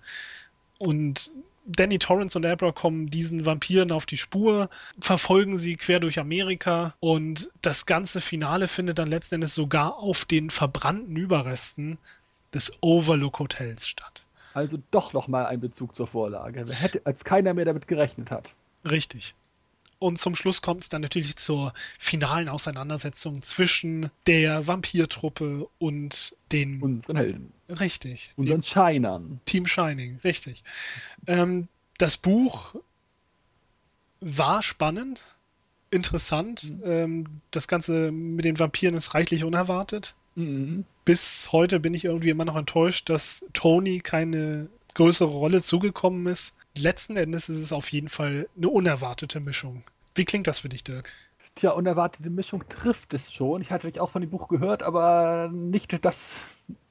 Und 0.78 1.32
Danny 1.66 1.98
Torrance 1.98 2.38
und 2.38 2.46
Abra 2.46 2.72
kommen 2.72 3.10
diesen 3.10 3.46
Vampiren 3.46 3.92
auf 3.92 4.06
die 4.06 4.18
Spur, 4.18 4.70
verfolgen 5.00 5.56
sie 5.58 5.78
quer 5.78 6.00
durch 6.00 6.20
Amerika 6.20 6.94
und 7.00 7.50
das 7.62 7.86
ganze 7.86 8.20
Finale 8.20 8.68
findet 8.68 9.00
dann 9.00 9.10
letzten 9.10 9.36
Endes 9.36 9.56
sogar 9.56 9.98
auf 9.98 10.26
den 10.26 10.50
verbrannten 10.50 11.16
Überresten 11.16 11.98
des 12.54 12.72
Overlook 12.82 13.40
Hotels 13.40 13.88
statt. 13.88 14.24
Also 14.54 14.78
doch 14.92 15.14
nochmal 15.14 15.46
ein 15.46 15.62
Bezug 15.62 15.96
zur 15.96 16.08
Vorlage, 16.08 16.66
hätte, 16.70 17.02
als 17.06 17.24
keiner 17.24 17.54
mehr 17.54 17.66
damit 17.66 17.88
gerechnet 17.88 18.30
hat. 18.30 18.50
Richtig. 18.84 19.34
Und 20.04 20.20
zum 20.20 20.36
Schluss 20.36 20.62
kommt 20.62 20.84
es 20.84 20.90
dann 20.90 21.02
natürlich 21.02 21.38
zur 21.38 21.74
finalen 21.98 22.50
Auseinandersetzung 22.50 23.42
zwischen 23.42 24.12
der 24.28 24.68
Vampirtruppe 24.68 25.70
und 25.80 26.36
den. 26.52 26.82
Unseren 26.82 27.16
Helden. 27.16 27.54
Richtig. 27.70 28.34
Unseren 28.36 28.64
Shinern. 28.64 29.40
Team 29.46 29.66
Shining, 29.66 30.20
richtig. 30.26 30.66
Ähm, 31.26 31.70
das 32.00 32.18
Buch 32.18 32.76
war 34.20 34.62
spannend, 34.62 35.22
interessant. 35.90 36.70
Mhm. 36.70 36.82
Ähm, 36.84 37.26
das 37.52 37.70
Ganze 37.70 38.12
mit 38.12 38.44
den 38.44 38.60
Vampiren 38.60 38.96
ist 38.96 39.14
reichlich 39.14 39.46
unerwartet. 39.46 40.16
Mhm. 40.36 40.84
Bis 41.06 41.54
heute 41.54 41.80
bin 41.80 41.94
ich 41.94 42.04
irgendwie 42.04 42.30
immer 42.32 42.44
noch 42.44 42.58
enttäuscht, 42.58 43.10
dass 43.10 43.46
Tony 43.54 44.02
keine 44.02 44.68
größere 44.96 45.30
Rolle 45.30 45.62
zugekommen 45.62 46.28
ist. 46.28 46.56
Letzten 46.78 47.18
Endes 47.18 47.50
ist 47.50 47.58
es 47.58 47.74
auf 47.74 47.90
jeden 47.90 48.10
Fall 48.10 48.48
eine 48.58 48.70
unerwartete 48.70 49.40
Mischung. 49.40 49.84
Wie 50.16 50.26
klingt 50.26 50.48
das 50.48 50.60
für 50.60 50.70
dich, 50.70 50.84
Dirk? 50.84 51.12
Tja, 51.56 51.72
unerwartete 51.72 52.30
Mischung 52.30 52.68
trifft 52.68 53.14
es 53.14 53.32
schon. 53.32 53.62
Ich 53.62 53.72
hatte 53.72 54.02
auch 54.02 54.10
von 54.10 54.22
dem 54.22 54.32
Buch 54.32 54.48
gehört, 54.48 54.82
aber 54.82 55.50
nicht 55.54 56.04
das 56.04 56.36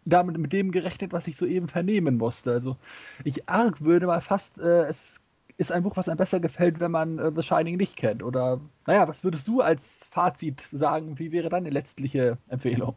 damit 0.05 0.39
mit 0.39 0.53
dem 0.53 0.73
gerechnet, 0.73 1.13
was 1.13 1.27
ich 1.27 1.37
soeben 1.37 1.69
vernehmen 1.69 2.17
musste. 2.17 2.53
Also 2.53 2.77
ich 3.25 3.49
arg 3.49 3.83
würde 3.83 4.07
mal 4.07 4.21
fast, 4.21 4.59
äh, 4.59 4.85
es 4.85 5.21
ist 5.59 5.73
ein 5.73 5.83
Buch, 5.83 5.97
was 5.97 6.09
einem 6.09 6.19
besser 6.19 6.41
gefällt, 6.41 6.81
wenn 6.81 6.91
man 6.91 7.19
äh, 7.19 7.33
The 7.35 7.43
Shining 7.43 7.77
nicht 7.77 7.97
kennt. 7.97 8.23
Oder 8.23 8.61
naja, 8.87 9.07
was 9.07 9.25
würdest 9.25 9.49
du 9.49 9.61
als 9.61 10.07
Fazit 10.11 10.61
sagen? 10.73 11.19
Wie 11.19 11.33
wäre 11.33 11.49
deine 11.49 11.71
letztliche 11.71 12.39
Empfehlung? 12.49 12.95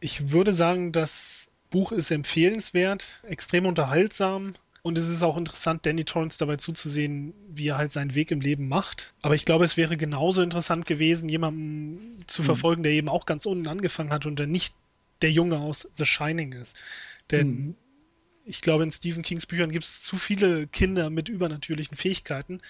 Ich 0.00 0.32
würde 0.32 0.52
sagen, 0.52 0.92
das 0.92 1.47
Buch 1.70 1.92
ist 1.92 2.10
empfehlenswert, 2.10 3.20
extrem 3.22 3.66
unterhaltsam. 3.66 4.54
Und 4.82 4.96
es 4.96 5.08
ist 5.08 5.22
auch 5.22 5.36
interessant, 5.36 5.84
Danny 5.84 6.04
Torrance 6.04 6.38
dabei 6.38 6.56
zuzusehen, 6.56 7.34
wie 7.48 7.68
er 7.68 7.78
halt 7.78 7.92
seinen 7.92 8.14
Weg 8.14 8.30
im 8.30 8.40
Leben 8.40 8.68
macht. 8.68 9.12
Aber 9.22 9.34
ich 9.34 9.44
glaube, 9.44 9.64
es 9.64 9.76
wäre 9.76 9.96
genauso 9.96 10.40
interessant 10.40 10.86
gewesen, 10.86 11.28
jemanden 11.28 12.24
zu 12.26 12.42
mhm. 12.42 12.46
verfolgen, 12.46 12.82
der 12.82 12.92
eben 12.92 13.08
auch 13.08 13.26
ganz 13.26 13.44
unten 13.44 13.66
angefangen 13.66 14.10
hat 14.10 14.24
und 14.24 14.38
der 14.38 14.46
nicht 14.46 14.74
der 15.20 15.32
Junge 15.32 15.58
aus 15.58 15.88
The 15.98 16.06
Shining 16.06 16.52
ist. 16.52 16.76
Denn 17.30 17.48
mhm. 17.48 17.74
ich 18.44 18.60
glaube, 18.60 18.84
in 18.84 18.90
Stephen 18.90 19.22
Kings 19.22 19.46
Büchern 19.46 19.72
gibt 19.72 19.84
es 19.84 20.02
zu 20.02 20.16
viele 20.16 20.68
Kinder 20.68 21.10
mit 21.10 21.28
übernatürlichen 21.28 21.96
Fähigkeiten, 21.96 22.60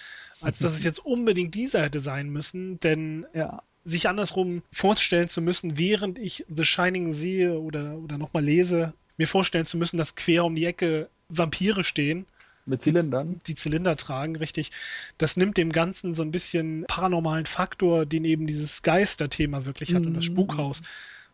als 0.41 0.59
dass 0.59 0.73
es 0.73 0.83
jetzt 0.85 1.05
unbedingt 1.05 1.55
dieser 1.55 1.83
hätte 1.83 2.01
sein 2.01 2.31
müssen. 2.31 2.81
Denn 2.81 3.27
ja 3.35 3.63
sich 3.89 4.09
andersrum 4.09 4.63
vorstellen 4.73 5.29
zu 5.29 5.41
müssen, 5.41 5.79
während 5.79 6.19
ich 6.19 6.45
The 6.55 6.65
Shining 6.65 7.13
sehe 7.13 7.59
oder, 7.59 7.97
oder 7.97 8.19
nochmal 8.19 8.45
lese, 8.45 8.95
mir 9.17 9.27
vorstellen 9.27 9.65
zu 9.65 9.77
müssen, 9.77 9.97
dass 9.97 10.15
quer 10.15 10.45
um 10.45 10.55
die 10.55 10.67
Ecke 10.67 11.09
Vampire 11.29 11.85
stehen. 11.85 12.27
Mit 12.67 12.83
Zylindern? 12.83 13.41
Die, 13.41 13.53
die 13.53 13.55
Zylinder 13.55 13.97
tragen, 13.97 14.37
richtig. 14.37 14.71
Das 15.17 15.37
nimmt 15.37 15.57
dem 15.57 15.73
Ganzen 15.73 16.15
so 16.15 16.23
ein 16.23 16.31
bisschen 16.31 16.85
paranormalen 16.87 17.47
Faktor, 17.47 18.05
den 18.05 18.25
eben 18.25 18.47
dieses 18.47 18.83
Geisterthema 18.83 19.65
wirklich 19.65 19.95
hat 19.95 20.05
mm. 20.05 20.07
und 20.07 20.15
das 20.15 20.29
mhm. 20.29 20.33
Spukhaus, 20.33 20.83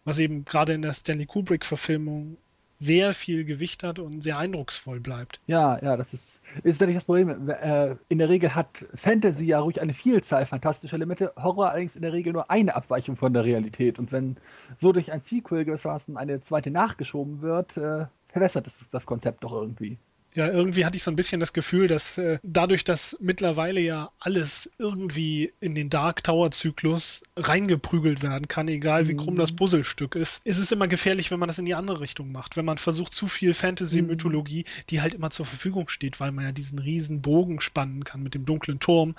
was 0.04 0.20
eben 0.20 0.44
gerade 0.44 0.75
in 0.75 0.82
der 0.82 0.94
Stanley 0.94 1.26
Kubrick-Verfilmung 1.26 2.37
sehr 2.85 3.14
viel 3.14 3.45
Gewicht 3.45 3.83
hat 3.83 3.99
und 3.99 4.23
sehr 4.23 4.38
eindrucksvoll 4.38 5.00
bleibt. 5.00 5.41
Ja, 5.47 5.79
ja, 5.83 5.97
das 5.97 6.12
ist, 6.12 6.41
ist 6.62 6.81
nicht 6.81 6.97
das 6.97 7.05
Problem. 7.05 7.49
Äh, 7.49 7.97
in 8.09 8.19
der 8.19 8.29
Regel 8.29 8.55
hat 8.55 8.85
Fantasy 8.95 9.47
ja 9.47 9.61
ruhig 9.61 9.81
eine 9.81 9.95
Vielzahl 9.95 10.47
fantastischer 10.47 10.97
Elemente, 10.97 11.33
Horror 11.37 11.71
allerdings 11.71 11.97
in 11.97 12.03
der 12.03 12.12
Regel 12.12 12.33
nur 12.33 12.50
eine 12.50 12.75
Abweichung 12.75 13.17
von 13.17 13.33
der 13.33 13.45
Realität. 13.45 13.99
Und 13.99 14.12
wenn 14.12 14.37
so 14.76 14.93
durch 14.93 15.12
ein 15.12 15.23
Sequel 15.23 15.64
gewissermaßen 15.64 16.17
eine 16.17 16.41
zweite 16.41 16.71
nachgeschoben 16.71 17.41
wird, 17.41 17.76
äh, 17.76 18.07
verwässert 18.29 18.67
das, 18.67 18.88
das 18.88 19.07
Konzept 19.07 19.45
doch 19.45 19.53
irgendwie. 19.53 19.99
Ja, 20.37 20.49
irgendwie 20.49 20.85
hatte 20.85 20.97
ich 20.97 21.05
so 21.05 21.12
ein 21.12 21.17
bisschen 21.17 21.38
das 21.38 21.53
Gefühl, 21.53 21.87
dass 21.87 22.19
äh, 22.19 22.41
dadurch, 22.43 22.83
dass 22.83 23.17
mittlerweile 23.21 23.81
ja 23.81 24.11
alles 24.19 24.69
irgendwie 24.79 25.53
in 25.61 25.76
den 25.76 25.91
Dark 25.91 26.25
Tower-Zyklus 26.25 27.23
reingeprügelt 27.37 28.25
werden 28.25 28.49
kann, 28.49 28.67
egal 28.67 29.07
wie 29.09 29.14
krumm 29.14 29.37
das 29.37 29.53
mhm. 29.53 29.57
Puzzlestück 29.57 30.17
ist, 30.17 30.45
ist 30.45 30.59
es 30.59 30.73
immer 30.73 30.88
gefährlich, 30.88 31.31
wenn 31.31 31.38
man 31.38 31.47
das 31.47 31.61
in 31.61 31.67
die 31.67 31.76
andere 31.76 32.00
Richtung 32.00 32.33
macht. 32.33 32.57
Wenn 32.57 32.64
man 32.64 32.79
versucht, 32.79 33.12
zu 33.12 33.29
viel 33.29 33.55
Fantasy-Mythologie, 33.55 34.64
mhm. 34.67 34.87
die 34.91 35.00
halt 35.00 35.14
immer 35.14 35.31
zur 35.31 35.47
Verfügung 35.47 35.88
steht, 35.88 36.19
weil 36.19 36.33
man 36.33 36.45
ja 36.45 36.53
diesen 36.53 36.81
riesen 36.81 37.23
Bogen 37.23 37.61
spannen 37.61 38.03
kann 38.03 38.25
mit 38.25 38.35
dem 38.35 38.45
dunklen 38.45 38.81
Turm. 38.81 39.14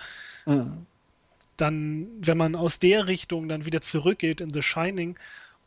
Mhm. 0.46 0.86
Dann, 1.56 2.08
wenn 2.20 2.38
man 2.38 2.58
aus 2.58 2.80
der 2.80 3.08
Richtung 3.08 3.48
dann 3.48 3.66
wieder 3.66 3.80
zurückgeht 3.80 4.42
in 4.42 4.54
The 4.54 4.62
Shining 4.62 5.16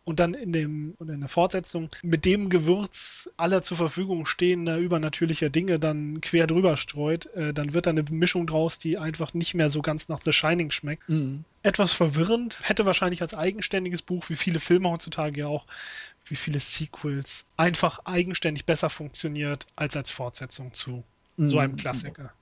und 0.08 0.20
dann 0.20 0.32
in 0.32 0.54
dem 0.54 0.94
oder 0.98 1.12
in 1.12 1.20
der 1.20 1.28
Fortsetzung 1.28 1.90
mit 2.02 2.24
dem 2.24 2.48
Gewürz 2.48 3.28
aller 3.36 3.60
zur 3.60 3.76
Verfügung 3.76 4.24
stehender 4.24 4.78
übernatürlicher 4.78 5.50
Dinge 5.50 5.78
dann 5.78 6.22
quer 6.22 6.46
drüber 6.46 6.78
streut, 6.78 7.26
äh, 7.34 7.52
dann 7.52 7.74
wird 7.74 7.84
da 7.84 7.90
eine 7.90 8.04
Mischung 8.10 8.46
draus, 8.46 8.78
die 8.78 8.96
einfach 8.96 9.34
nicht 9.34 9.52
mehr 9.52 9.68
so 9.68 9.82
ganz 9.82 10.08
nach 10.08 10.22
The 10.24 10.32
Shining 10.32 10.70
schmeckt. 10.70 11.06
Mhm. 11.10 11.44
Etwas 11.62 11.92
verwirrend, 11.92 12.58
hätte 12.62 12.86
wahrscheinlich 12.86 13.20
als 13.20 13.34
eigenständiges 13.34 14.00
Buch, 14.00 14.30
wie 14.30 14.36
viele 14.36 14.60
Filme 14.60 14.88
heutzutage 14.88 15.40
ja 15.42 15.46
auch, 15.46 15.66
wie 16.24 16.36
viele 16.36 16.58
Sequels, 16.58 17.44
einfach 17.58 17.98
eigenständig 18.06 18.64
besser 18.64 18.88
funktioniert 18.88 19.66
als 19.76 19.94
als 19.94 20.10
Fortsetzung 20.10 20.72
zu 20.72 21.04
mhm. 21.36 21.48
so 21.48 21.58
einem 21.58 21.76
Klassiker. 21.76 22.32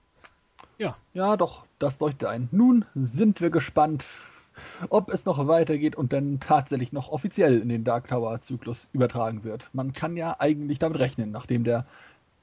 Ja. 0.78 0.96
Ja, 1.14 1.36
doch, 1.36 1.64
das 1.80 1.98
leuchtet 1.98 2.28
ein. 2.28 2.48
Nun 2.52 2.84
sind 2.94 3.40
wir 3.40 3.50
gespannt, 3.50 4.04
ob 4.90 5.10
es 5.10 5.24
noch 5.24 5.46
weitergeht 5.46 5.96
und 5.96 6.12
dann 6.12 6.40
tatsächlich 6.40 6.92
noch 6.92 7.08
offiziell 7.08 7.60
in 7.60 7.68
den 7.68 7.84
Dark 7.84 8.08
Tower-Zyklus 8.08 8.88
übertragen 8.92 9.44
wird. 9.44 9.68
Man 9.72 9.92
kann 9.92 10.16
ja 10.16 10.36
eigentlich 10.38 10.78
damit 10.78 10.98
rechnen, 10.98 11.30
nachdem 11.30 11.64
der 11.64 11.86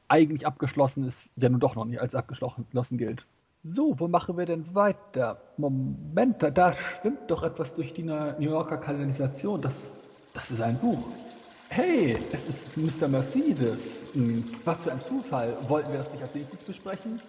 eigentlich 0.07 0.45
abgeschlossen 0.45 1.05
ist, 1.05 1.29
ja 1.35 1.49
nun 1.49 1.59
doch 1.59 1.75
noch 1.75 1.85
nicht 1.85 1.99
als 1.99 2.15
abgeschlossen 2.15 2.97
gilt. 2.97 3.25
So, 3.63 3.97
wo 3.97 4.07
machen 4.09 4.37
wir 4.37 4.45
denn 4.45 4.75
weiter? 4.75 5.37
Moment, 5.57 6.43
da, 6.43 6.51
da 6.51 6.73
schwimmt 6.73 7.31
doch 7.31 7.43
etwas 7.43 7.73
durch 7.73 7.93
die 7.93 8.03
New 8.03 8.33
Yorker 8.39 8.77
Kanalisation. 8.77 9.61
Das, 9.61 9.97
das 10.33 10.51
ist 10.51 10.61
ein 10.61 10.77
Buch. 10.77 10.99
Hey, 11.75 12.15
es 12.31 12.45
ist 12.45 12.77
Mr. 12.77 13.07
Mercedes. 13.07 14.03
Hm, 14.13 14.45
was 14.63 14.83
für 14.83 14.91
ein 14.91 15.01
Zufall. 15.01 15.57
Wollten 15.67 15.91
wir 15.91 15.97
das 15.97 16.11
nicht 16.11 16.21
als 16.21 16.35
nächstes 16.35 16.61
besprechen? 16.61 17.19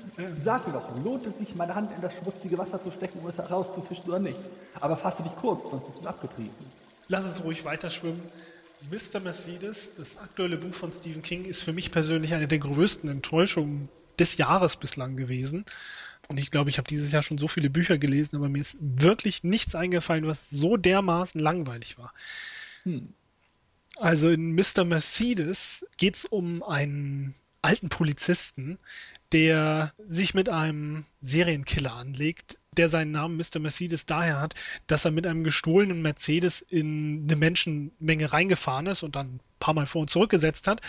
Sag 0.42 0.66
mir 0.66 0.74
doch, 0.74 1.02
lohnt 1.02 1.26
es 1.26 1.38
sich, 1.38 1.54
meine 1.54 1.74
Hand 1.74 1.90
in 1.96 2.02
das 2.02 2.12
schmutzige 2.12 2.58
Wasser 2.58 2.82
zu 2.82 2.90
stecken, 2.90 3.20
um 3.20 3.28
es 3.30 3.38
herauszufischen 3.38 4.04
oder 4.04 4.18
nicht? 4.18 4.36
Aber 4.82 4.98
fasse 4.98 5.22
dich 5.22 5.34
kurz, 5.36 5.70
sonst 5.70 5.88
ist 5.88 6.00
es 6.02 6.06
abgetrieben. 6.06 6.52
Lass 7.08 7.24
es 7.24 7.42
ruhig 7.42 7.64
weiter 7.64 7.88
schwimmen. 7.88 8.20
Mr. 8.90 9.18
Mercedes, 9.20 9.92
das 9.96 10.18
aktuelle 10.18 10.58
Buch 10.58 10.74
von 10.74 10.92
Stephen 10.92 11.22
King, 11.22 11.46
ist 11.46 11.62
für 11.62 11.72
mich 11.72 11.90
persönlich 11.90 12.34
eine 12.34 12.46
der 12.46 12.58
größten 12.58 13.08
Enttäuschungen 13.08 13.88
des 14.18 14.36
Jahres 14.36 14.76
bislang 14.76 15.16
gewesen. 15.16 15.64
Und 16.28 16.38
ich 16.38 16.50
glaube, 16.50 16.68
ich 16.68 16.76
habe 16.76 16.86
dieses 16.86 17.12
Jahr 17.12 17.22
schon 17.22 17.38
so 17.38 17.48
viele 17.48 17.70
Bücher 17.70 17.96
gelesen, 17.96 18.36
aber 18.36 18.50
mir 18.50 18.60
ist 18.60 18.76
wirklich 18.78 19.42
nichts 19.42 19.74
eingefallen, 19.74 20.26
was 20.26 20.50
so 20.50 20.76
dermaßen 20.76 21.40
langweilig 21.40 21.96
war. 21.96 22.12
Hm. 22.82 23.14
Also 23.96 24.30
in 24.30 24.54
Mr. 24.54 24.84
Mercedes 24.84 25.86
geht 25.96 26.16
es 26.16 26.24
um 26.24 26.62
einen 26.62 27.34
alten 27.62 27.88
Polizisten, 27.88 28.78
der 29.32 29.92
sich 30.06 30.34
mit 30.34 30.48
einem 30.48 31.04
Serienkiller 31.20 31.92
anlegt, 31.94 32.58
der 32.76 32.88
seinen 32.88 33.12
Namen 33.12 33.36
Mr. 33.36 33.60
Mercedes 33.60 34.06
daher 34.06 34.40
hat, 34.40 34.54
dass 34.86 35.04
er 35.04 35.10
mit 35.12 35.26
einem 35.26 35.44
gestohlenen 35.44 36.02
Mercedes 36.02 36.60
in 36.60 37.24
eine 37.24 37.36
Menschenmenge 37.36 38.32
reingefahren 38.32 38.86
ist 38.86 39.02
und 39.02 39.16
dann 39.16 39.36
ein 39.36 39.40
paar 39.60 39.74
Mal 39.74 39.86
vor 39.86 40.02
und 40.02 40.10
zurückgesetzt 40.10 40.66
hat 40.68 40.80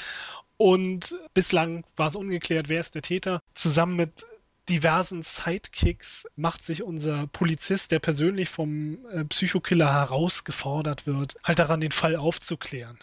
Und 0.57 1.15
bislang 1.33 1.83
war 1.95 2.07
es 2.07 2.15
ungeklärt, 2.15 2.69
wer 2.69 2.79
ist 2.79 2.95
der 2.95 3.01
Täter. 3.01 3.41
Zusammen 3.53 3.95
mit 3.97 4.25
diversen 4.69 5.24
Sidekicks 5.24 6.27
macht 6.36 6.63
sich 6.63 6.84
unser 6.84 7.27
Polizist, 7.27 7.91
der 7.91 8.00
persönlich 8.00 8.50
vom 8.50 9.05
äh, 9.10 9.24
Psychokiller 9.25 9.91
herausgefordert 9.93 11.05
wird, 11.05 11.36
halt 11.43 11.60
daran, 11.60 11.81
den 11.81 11.91
Fall 11.91 12.15
aufzuklären. 12.15 12.98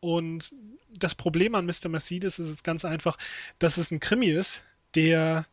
Und 0.00 0.54
das 0.96 1.14
Problem 1.14 1.54
an 1.54 1.66
Mr. 1.66 1.88
Mercedes 1.88 2.38
ist 2.38 2.48
es 2.48 2.62
ganz 2.62 2.84
einfach, 2.84 3.18
dass 3.58 3.76
es 3.76 3.90
ein 3.90 4.00
Krimi 4.00 4.26
ist, 4.28 4.62
der 4.94 5.46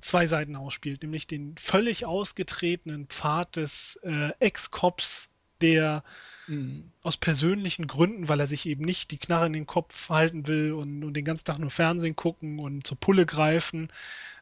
zwei 0.00 0.26
Seiten 0.26 0.56
ausspielt, 0.56 1.02
nämlich 1.02 1.26
den 1.26 1.56
völlig 1.58 2.06
ausgetretenen 2.06 3.06
Pfad 3.06 3.56
des 3.56 3.98
äh, 4.02 4.30
Ex-Cops, 4.38 5.30
der. 5.60 6.02
Aus 7.02 7.16
persönlichen 7.16 7.86
Gründen, 7.86 8.28
weil 8.28 8.40
er 8.40 8.46
sich 8.46 8.66
eben 8.66 8.84
nicht 8.84 9.10
die 9.10 9.18
Knarre 9.18 9.46
in 9.46 9.52
den 9.52 9.66
Kopf 9.66 10.08
halten 10.08 10.46
will 10.46 10.72
und, 10.72 11.04
und 11.04 11.14
den 11.14 11.24
ganzen 11.24 11.44
Tag 11.44 11.58
nur 11.58 11.70
Fernsehen 11.70 12.16
gucken 12.16 12.58
und 12.58 12.86
zur 12.86 12.98
Pulle 12.98 13.26
greifen, 13.26 13.88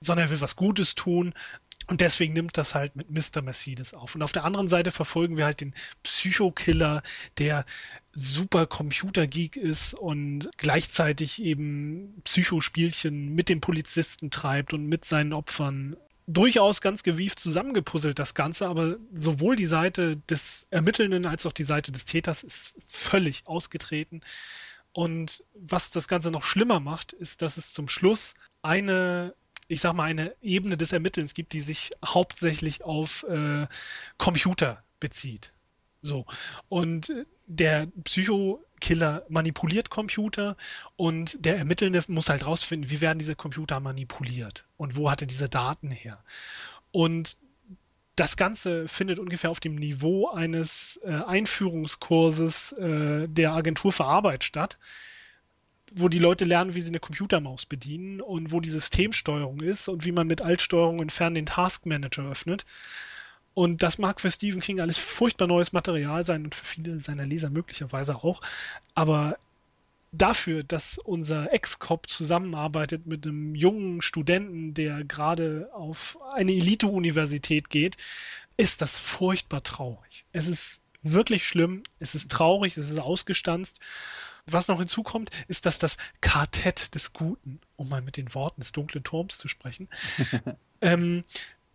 sondern 0.00 0.26
er 0.26 0.30
will 0.30 0.40
was 0.40 0.56
Gutes 0.56 0.94
tun, 0.94 1.34
und 1.88 2.02
deswegen 2.02 2.34
nimmt 2.34 2.58
das 2.58 2.74
halt 2.74 2.96
mit 2.96 3.10
Mr. 3.10 3.40
Mercedes 3.40 3.94
auf. 3.94 4.14
Und 4.14 4.22
auf 4.22 4.32
der 4.32 4.44
anderen 4.44 4.68
Seite 4.68 4.90
verfolgen 4.90 5.38
wir 5.38 5.46
halt 5.46 5.62
den 5.62 5.72
Psychokiller, 6.02 7.02
der 7.38 7.64
super 8.12 8.66
Computergeek 8.66 9.56
ist 9.56 9.94
und 9.94 10.50
gleichzeitig 10.58 11.42
eben 11.42 12.20
Psychospielchen 12.24 13.34
mit 13.34 13.48
dem 13.48 13.62
Polizisten 13.62 14.30
treibt 14.30 14.74
und 14.74 14.86
mit 14.86 15.06
seinen 15.06 15.32
Opfern. 15.32 15.96
Durchaus 16.30 16.82
ganz 16.82 17.02
gewieft 17.02 17.40
zusammengepuzzelt 17.40 18.18
das 18.18 18.34
Ganze, 18.34 18.68
aber 18.68 18.96
sowohl 19.14 19.56
die 19.56 19.66
Seite 19.66 20.18
des 20.28 20.66
Ermittelnden 20.70 21.24
als 21.26 21.46
auch 21.46 21.52
die 21.52 21.64
Seite 21.64 21.90
des 21.90 22.04
Täters 22.04 22.44
ist 22.44 22.74
völlig 22.86 23.46
ausgetreten. 23.46 24.20
Und 24.92 25.42
was 25.54 25.90
das 25.90 26.06
Ganze 26.06 26.30
noch 26.30 26.44
schlimmer 26.44 26.80
macht, 26.80 27.14
ist, 27.14 27.40
dass 27.40 27.56
es 27.56 27.72
zum 27.72 27.88
Schluss 27.88 28.34
eine 28.62 29.34
ich 29.68 29.82
sag 29.82 29.92
mal, 29.92 30.04
eine 30.04 30.34
Ebene 30.40 30.76
des 30.76 30.92
Ermittelns 30.92 31.34
gibt, 31.34 31.52
die 31.52 31.60
sich 31.60 31.90
hauptsächlich 32.04 32.84
auf 32.84 33.22
äh, 33.24 33.66
Computer 34.16 34.82
bezieht. 34.98 35.52
So. 36.02 36.26
Und 36.68 37.12
der 37.46 37.88
Psychokiller 38.04 39.24
manipuliert 39.28 39.90
Computer 39.90 40.56
und 40.96 41.44
der 41.44 41.56
Ermittelnde 41.56 42.02
muss 42.08 42.28
halt 42.28 42.46
rausfinden, 42.46 42.90
wie 42.90 43.00
werden 43.00 43.18
diese 43.18 43.34
Computer 43.34 43.80
manipuliert 43.80 44.66
und 44.76 44.96
wo 44.96 45.10
hat 45.10 45.20
er 45.20 45.26
diese 45.26 45.48
Daten 45.48 45.90
her. 45.90 46.22
Und 46.92 47.36
das 48.16 48.36
Ganze 48.36 48.88
findet 48.88 49.18
ungefähr 49.18 49.50
auf 49.50 49.60
dem 49.60 49.76
Niveau 49.76 50.28
eines 50.28 50.98
äh, 51.04 51.10
Einführungskurses 51.10 52.72
äh, 52.72 53.28
der 53.28 53.52
Agentur 53.52 53.92
für 53.92 54.04
Arbeit 54.04 54.44
statt 54.44 54.78
wo 55.92 56.08
die 56.08 56.18
Leute 56.18 56.44
lernen, 56.44 56.74
wie 56.74 56.80
sie 56.80 56.90
eine 56.90 57.00
Computermaus 57.00 57.66
bedienen 57.66 58.20
und 58.20 58.52
wo 58.52 58.60
die 58.60 58.68
Systemsteuerung 58.68 59.60
ist 59.60 59.88
und 59.88 60.04
wie 60.04 60.12
man 60.12 60.26
mit 60.26 60.42
Altsteuerung 60.42 61.00
entfernt 61.00 61.36
den 61.36 61.46
Taskmanager 61.46 62.30
öffnet. 62.30 62.64
Und 63.54 63.82
das 63.82 63.98
mag 63.98 64.20
für 64.20 64.30
Stephen 64.30 64.60
King 64.60 64.80
alles 64.80 64.98
furchtbar 64.98 65.48
neues 65.48 65.72
Material 65.72 66.24
sein 66.24 66.44
und 66.44 66.54
für 66.54 66.64
viele 66.64 67.00
seiner 67.00 67.26
Leser 67.26 67.50
möglicherweise 67.50 68.16
auch. 68.16 68.40
Aber 68.94 69.36
dafür, 70.12 70.62
dass 70.62 70.98
unser 70.98 71.52
Ex-Cop 71.52 72.08
zusammenarbeitet 72.08 73.06
mit 73.06 73.26
einem 73.26 73.54
jungen 73.54 74.00
Studenten, 74.00 74.74
der 74.74 75.04
gerade 75.04 75.70
auf 75.74 76.18
eine 76.34 76.52
Elite-Universität 76.52 77.68
geht, 77.68 77.96
ist 78.56 78.80
das 78.80 78.98
furchtbar 78.98 79.62
traurig. 79.62 80.24
Es 80.32 80.46
ist 80.46 80.80
wirklich 81.02 81.46
schlimm, 81.46 81.82
es 81.98 82.14
ist 82.14 82.30
traurig, 82.30 82.76
es 82.76 82.90
ist 82.90 83.00
ausgestanzt 83.00 83.80
was 84.52 84.68
noch 84.68 84.78
hinzukommt, 84.78 85.30
ist, 85.48 85.66
dass 85.66 85.78
das 85.78 85.96
Quartett 86.20 86.94
des 86.94 87.12
Guten, 87.12 87.60
um 87.76 87.88
mal 87.88 88.02
mit 88.02 88.16
den 88.16 88.34
Worten 88.34 88.60
des 88.60 88.72
dunklen 88.72 89.04
Turms 89.04 89.38
zu 89.38 89.48
sprechen, 89.48 89.88
ähm, 90.80 91.22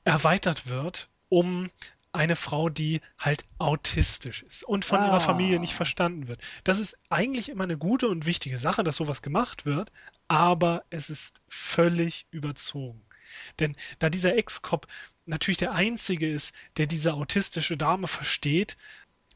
erweitert 0.03 0.67
wird 0.67 1.07
um 1.33 1.71
eine 2.11 2.35
Frau, 2.35 2.69
die 2.69 3.01
halt 3.17 3.43
autistisch 3.57 4.43
ist 4.43 4.63
und 4.63 4.85
von 4.85 4.99
ah. 4.99 5.07
ihrer 5.07 5.19
Familie 5.19 5.59
nicht 5.59 5.73
verstanden 5.73 6.27
wird. 6.27 6.39
Das 6.63 6.77
ist 6.77 6.95
eigentlich 7.09 7.49
immer 7.49 7.63
eine 7.63 7.77
gute 7.77 8.07
und 8.07 8.27
wichtige 8.27 8.59
Sache, 8.59 8.83
dass 8.83 8.97
sowas 8.97 9.23
gemacht 9.23 9.65
wird, 9.65 9.91
aber 10.27 10.83
es 10.91 11.09
ist 11.09 11.41
völlig 11.47 12.27
überzogen. 12.29 13.01
Denn 13.57 13.75
da 13.97 14.11
dieser 14.11 14.35
Ex-Cop 14.35 14.85
natürlich 15.25 15.57
der 15.57 15.71
Einzige 15.71 16.29
ist, 16.29 16.53
der 16.77 16.85
diese 16.85 17.15
autistische 17.15 17.77
Dame 17.77 18.07
versteht, 18.07 18.77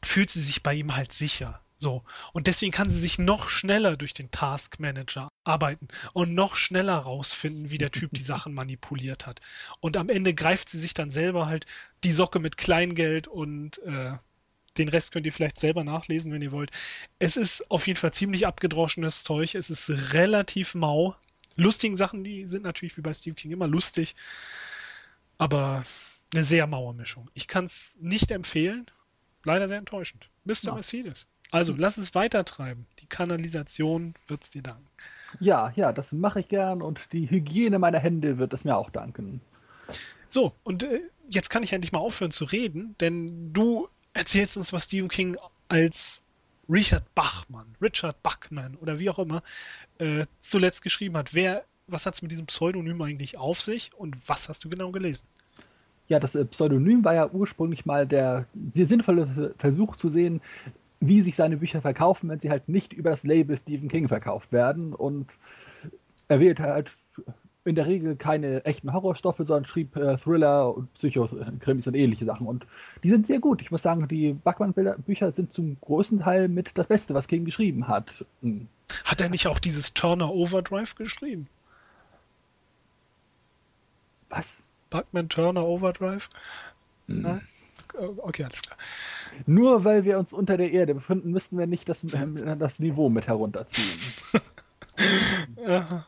fühlt 0.04 0.30
sie 0.30 0.44
sich 0.44 0.62
bei 0.62 0.76
ihm 0.76 0.96
halt 0.96 1.12
sicher. 1.12 1.60
So. 1.78 2.04
Und 2.34 2.48
deswegen 2.48 2.72
kann 2.72 2.90
sie 2.90 3.00
sich 3.00 3.20
noch 3.20 3.50
schneller 3.50 3.98
durch 3.98 4.14
den 4.14 4.32
Task 4.32 4.80
Manager 4.80 5.30
arbeiten 5.44 5.88
und 6.14 6.34
noch 6.34 6.56
schneller 6.56 6.98
rausfinden, 6.98 7.70
wie 7.70 7.78
der 7.78 7.92
Typ 7.92 8.12
die 8.14 8.22
Sachen 8.24 8.54
manipuliert 8.54 9.28
hat. 9.28 9.42
Und 9.80 9.98
am 9.98 10.10
Ende 10.10 10.34
greift 10.34 10.70
sie 10.70 10.80
sich 10.80 10.94
dann 10.94 11.12
selber 11.12 11.46
halt 11.46 11.66
die 12.04 12.12
Socke 12.12 12.40
mit 12.40 12.58
Kleingeld 12.58 13.28
und 13.28 13.78
äh, 13.84 14.14
den 14.78 14.90
Rest 14.90 15.12
könnt 15.12 15.26
ihr 15.26 15.34
vielleicht 15.34 15.60
selber 15.60 15.84
nachlesen, 15.84 16.32
wenn 16.32 16.42
ihr 16.42 16.52
wollt. 16.52 16.72
Es 17.20 17.36
ist 17.36 17.70
auf 17.72 17.88
jeden 17.88 18.00
Fall 18.00 18.14
ziemlich 18.14 18.46
abgedroschenes 18.46 19.24
Zeug. 19.24 19.56
Es 19.56 19.70
ist 19.70 19.90
relativ 20.14 20.76
mau. 20.76 21.16
Lustigen 21.56 21.96
Sachen, 21.96 22.24
die 22.24 22.48
sind 22.48 22.64
natürlich 22.64 22.98
wie 22.98 23.02
bei 23.02 23.14
Steve 23.14 23.36
King 23.36 23.52
immer 23.52 23.68
lustig, 23.68 24.16
aber 25.40 25.84
eine 26.34 26.44
sehr 26.44 26.68
maue 26.68 26.94
Mischung. 26.94 27.30
Ich 27.34 27.48
kann 27.48 27.66
es 27.66 27.92
nicht 28.00 28.32
empfehlen. 28.32 28.86
Leider 29.44 29.68
sehr 29.68 29.78
enttäuschend. 29.78 30.30
Mr. 30.44 30.56
Ja. 30.64 30.74
Mercedes. 30.74 31.28
Also, 31.52 31.74
lass 31.78 31.98
es 31.98 32.14
weitertreiben. 32.14 32.86
Die 33.00 33.06
Kanalisation 33.06 34.14
wird 34.28 34.44
es 34.44 34.52
dir 34.52 34.64
danken. 34.64 34.88
Ja, 35.40 35.72
ja, 35.76 35.94
das 35.94 36.12
mache 36.12 36.42
ich 36.42 36.48
gern 36.48 36.82
und 36.82 37.12
die 37.12 37.30
Hygiene 37.30 37.80
meiner 37.80 38.00
Hände 38.00 38.38
wird 38.38 38.54
es 38.54 38.66
mir 38.66 38.76
auch 38.76 38.90
danken. 38.90 39.42
So, 40.30 40.54
und 40.64 40.84
äh, 40.84 41.02
jetzt 41.30 41.50
kann 41.50 41.64
ich 41.64 41.74
endlich 41.74 41.92
mal 41.92 42.00
aufhören 42.00 42.32
zu 42.32 42.46
reden, 42.46 42.96
denn 43.00 43.54
du 43.54 43.88
erzählst 44.14 44.58
uns, 44.58 44.74
was 44.74 44.86
Stephen 44.86 45.10
King 45.10 45.38
als 45.70 46.22
Richard 46.70 47.04
Bachmann, 47.16 47.76
Richard 47.82 48.22
Bachman 48.24 48.76
oder 48.76 49.00
wie 49.00 49.10
auch 49.10 49.20
immer 49.20 49.42
äh, 50.00 50.26
zuletzt 50.40 50.82
geschrieben 50.82 51.16
hat. 51.16 51.34
Wer, 51.34 51.64
was 51.88 52.06
hat 52.06 52.16
es 52.16 52.22
mit 52.22 52.32
diesem 52.32 52.46
Pseudonym 52.46 53.02
eigentlich 53.02 53.38
auf 53.38 53.62
sich 53.62 53.92
und 53.96 54.18
was 54.28 54.50
hast 54.50 54.66
du 54.66 54.70
genau 54.70 54.92
gelesen? 54.92 55.26
Ja, 56.10 56.20
das 56.20 56.36
äh, 56.36 56.46
Pseudonym 56.46 57.04
war 57.06 57.14
ja 57.14 57.30
ursprünglich 57.30 57.86
mal 57.86 58.06
der 58.06 58.46
sehr 58.70 58.86
sinnvolle 58.86 59.54
Versuch 59.58 59.96
zu 59.96 60.10
sehen, 60.10 60.42
wie 61.00 61.22
sich 61.22 61.36
seine 61.36 61.58
Bücher 61.58 61.82
verkaufen, 61.82 62.30
wenn 62.30 62.40
sie 62.40 62.50
halt 62.50 62.68
nicht 62.70 62.94
über 62.94 63.12
das 63.12 63.24
Label 63.24 63.58
Stephen 63.58 63.90
King 63.90 64.08
verkauft 64.08 64.52
werden. 64.52 64.94
Und 64.94 65.28
er 66.28 66.40
wählt 66.40 66.60
halt 66.60 66.98
in 67.68 67.76
der 67.76 67.86
Regel 67.86 68.16
keine 68.16 68.64
echten 68.66 68.94
Horrorstoffe, 68.94 69.38
sondern 69.38 69.66
schrieb 69.66 69.96
äh, 69.98 70.18
Thriller 70.18 70.76
und 70.76 70.94
Psychokrimis 70.94 71.88
und 71.88 71.96
ähnliche 71.96 72.26
Sachen. 72.26 72.48
Und 72.48 72.66
die 73.04 73.10
sind 73.10 73.28
sehr 73.28 73.40
gut. 73.40 73.62
Ich 73.62 73.72
muss 73.72 73.82
sagen, 73.82 74.08
die 74.08 74.34
Backmann-Bücher 74.34 75.32
sind 75.34 75.52
zum 75.52 75.78
großen 75.82 76.20
Teil 76.22 76.48
mit 76.48 76.72
das 76.78 76.88
Beste, 76.88 77.14
was 77.14 77.28
King 77.28 77.46
geschrieben 77.46 77.88
hat. 77.88 78.26
Hm. 78.42 78.68
Hat 79.04 79.20
er 79.20 79.30
nicht 79.30 79.48
auch 79.48 79.60
dieses 79.60 79.94
Turner 79.94 80.32
Overdrive 80.32 80.96
geschrieben? 80.96 81.48
Was? 84.30 84.64
Buckman 84.90 85.28
Turner 85.28 85.66
Overdrive? 85.66 86.30
Hm. 87.08 87.42
Okay, 87.98 88.44
alles 88.44 88.62
klar. 88.62 88.78
Nur 89.46 89.84
weil 89.84 90.06
wir 90.06 90.20
uns 90.20 90.34
unter 90.34 90.58
der 90.58 90.72
Erde 90.72 90.96
befinden, 90.96 91.32
müssten 91.32 91.58
wir 91.58 91.68
nicht 91.68 91.90
das, 91.90 92.04
äh, 92.04 92.56
das 92.60 92.80
Niveau 92.80 93.10
mit 93.10 93.28
herunterziehen. 93.28 94.00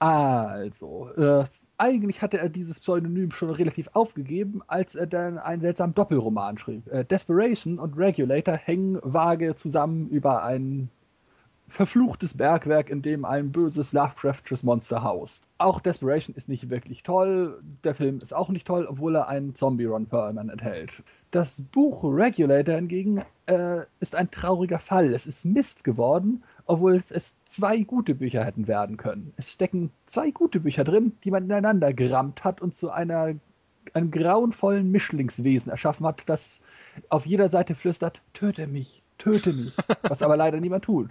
Also, 0.00 1.08
äh, 1.16 1.44
eigentlich 1.78 2.20
hatte 2.20 2.38
er 2.38 2.50
dieses 2.50 2.78
Pseudonym 2.78 3.30
schon 3.30 3.50
relativ 3.50 3.88
aufgegeben, 3.94 4.60
als 4.66 4.94
er 4.94 5.06
dann 5.06 5.38
einen 5.38 5.62
seltsamen 5.62 5.94
Doppelroman 5.94 6.58
schrieb. 6.58 6.86
Äh, 6.92 7.04
Desperation 7.04 7.78
und 7.78 7.96
Regulator 7.96 8.54
hängen 8.54 8.98
vage 9.02 9.56
zusammen 9.56 10.08
über 10.08 10.44
ein 10.44 10.90
verfluchtes 11.68 12.36
Bergwerk, 12.36 12.90
in 12.90 13.02
dem 13.02 13.24
ein 13.24 13.50
böses 13.50 13.92
Lovecraftsches 13.92 14.62
Monster 14.62 15.02
haust. 15.02 15.44
Auch 15.58 15.80
Desperation 15.80 16.36
ist 16.36 16.48
nicht 16.48 16.68
wirklich 16.70 17.02
toll, 17.02 17.60
der 17.84 17.94
Film 17.94 18.18
ist 18.18 18.34
auch 18.34 18.50
nicht 18.50 18.66
toll, 18.66 18.86
obwohl 18.88 19.16
er 19.16 19.28
einen 19.28 19.54
Zombie-Ron 19.54 20.06
Perlman 20.06 20.50
enthält. 20.50 21.02
Das 21.30 21.62
Buch 21.72 22.04
Regulator 22.04 22.74
hingegen 22.74 23.24
äh, 23.46 23.82
ist 24.00 24.14
ein 24.14 24.30
trauriger 24.30 24.78
Fall. 24.78 25.14
Es 25.14 25.26
ist 25.26 25.44
Mist 25.44 25.84
geworden, 25.84 26.42
obwohl 26.66 27.02
es 27.08 27.34
zwei 27.44 27.78
gute 27.80 28.14
Bücher 28.14 28.44
hätten 28.44 28.68
werden 28.68 28.96
können. 28.96 29.32
Es 29.36 29.50
stecken 29.52 29.90
zwei 30.06 30.30
gute 30.30 30.60
Bücher 30.60 30.84
drin, 30.84 31.12
die 31.24 31.30
man 31.30 31.44
ineinander 31.44 31.92
gerammt 31.92 32.44
hat 32.44 32.60
und 32.60 32.74
zu 32.74 32.90
einer 32.90 33.34
einem 33.92 34.10
grauenvollen 34.10 34.90
Mischlingswesen 34.90 35.70
erschaffen 35.70 36.06
hat, 36.06 36.22
das 36.26 36.60
auf 37.10 37.26
jeder 37.26 37.50
Seite 37.50 37.74
flüstert, 37.74 38.20
töte 38.32 38.66
mich, 38.66 39.02
töte 39.18 39.52
mich, 39.52 39.76
was 40.02 40.22
aber 40.22 40.36
leider 40.36 40.60
niemand 40.60 40.84
tut. 40.84 41.10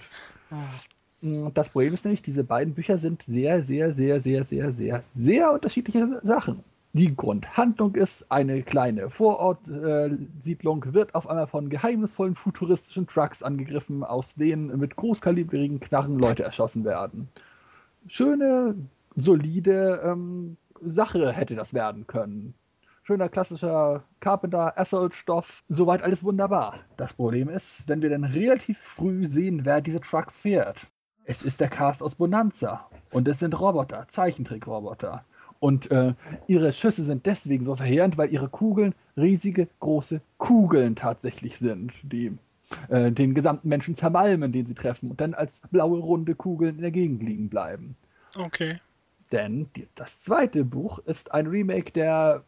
Das 1.54 1.70
Problem 1.70 1.94
ist 1.94 2.04
nämlich, 2.04 2.22
diese 2.22 2.44
beiden 2.44 2.74
Bücher 2.74 2.98
sind 2.98 3.22
sehr, 3.22 3.64
sehr, 3.64 3.94
sehr, 3.94 4.20
sehr, 4.20 4.44
sehr, 4.44 4.74
sehr, 4.74 5.04
sehr 5.14 5.52
unterschiedliche 5.54 6.20
Sachen. 6.22 6.64
Die 6.96 7.16
Grundhandlung 7.16 7.96
ist, 7.96 8.30
eine 8.30 8.62
kleine 8.62 9.10
Vorortsiedlung 9.10 10.94
wird 10.94 11.16
auf 11.16 11.28
einmal 11.28 11.48
von 11.48 11.70
geheimnisvollen 11.70 12.36
futuristischen 12.36 13.08
Trucks 13.08 13.42
angegriffen, 13.42 14.04
aus 14.04 14.36
denen 14.36 14.78
mit 14.78 14.96
großkalibrigen 14.96 15.80
Knarren 15.80 16.20
Leute 16.20 16.44
erschossen 16.44 16.84
werden. 16.84 17.30
Schöne, 18.08 18.76
solide 19.16 20.02
ähm, 20.06 20.58
Sache 20.82 21.32
hätte 21.32 21.56
das 21.56 21.74
werden 21.74 22.06
können. 22.06 22.54
Schöner 23.06 23.28
klassischer 23.28 24.06
Carpenter, 24.22 24.80
Assault-Stoff, 24.80 25.66
soweit 25.68 26.02
alles 26.02 26.24
wunderbar. 26.24 26.80
Das 26.96 27.14
Problem 27.14 27.50
ist, 27.50 27.84
wenn 27.88 28.02
wir 28.02 28.10
dann 28.10 28.24
relativ 28.24 28.80
früh 28.80 29.28
sehen, 29.28 29.66
wer 29.66 29.82
diese 29.82 30.00
Trucks 30.00 30.38
fährt. 30.38 30.88
Es 31.26 31.44
ist 31.44 31.60
der 31.60 31.68
Cast 31.68 32.02
aus 32.02 32.16
Bonanza 32.16 32.90
und 33.12 33.28
es 33.28 33.40
sind 33.40 33.60
Roboter, 33.60 34.06
Zeichentrickroboter. 34.08 35.26
Und 35.60 35.92
äh, 35.92 36.14
ihre 36.48 36.72
Schüsse 36.72 37.04
sind 37.04 37.26
deswegen 37.26 37.66
so 37.66 37.76
verheerend, 37.76 38.18
weil 38.18 38.32
ihre 38.32 38.48
Kugeln 38.48 38.96
riesige, 39.18 39.68
große 39.82 40.22
Kugeln 40.38 40.96
tatsächlich 40.96 41.58
sind, 41.58 41.92
die 42.04 42.38
äh, 42.88 43.12
den 43.12 43.34
gesamten 43.34 43.68
Menschen 43.68 43.96
zermalmen, 43.96 44.54
den 44.54 44.66
sie 44.66 44.76
treffen 44.76 45.12
und 45.12 45.20
dann 45.20 45.34
als 45.34 45.62
blaue, 45.72 46.00
runde 46.00 46.36
Kugeln 46.36 46.76
in 46.76 46.82
der 46.82 46.92
Gegend 46.92 47.22
liegen 47.22 47.50
bleiben. 47.50 47.98
Okay. 48.38 48.80
Denn 49.34 49.70
die, 49.76 49.88
das 49.96 50.22
zweite 50.22 50.64
Buch 50.64 51.00
ist 51.00 51.34
ein 51.34 51.48
Remake 51.48 51.92
der 51.92 52.44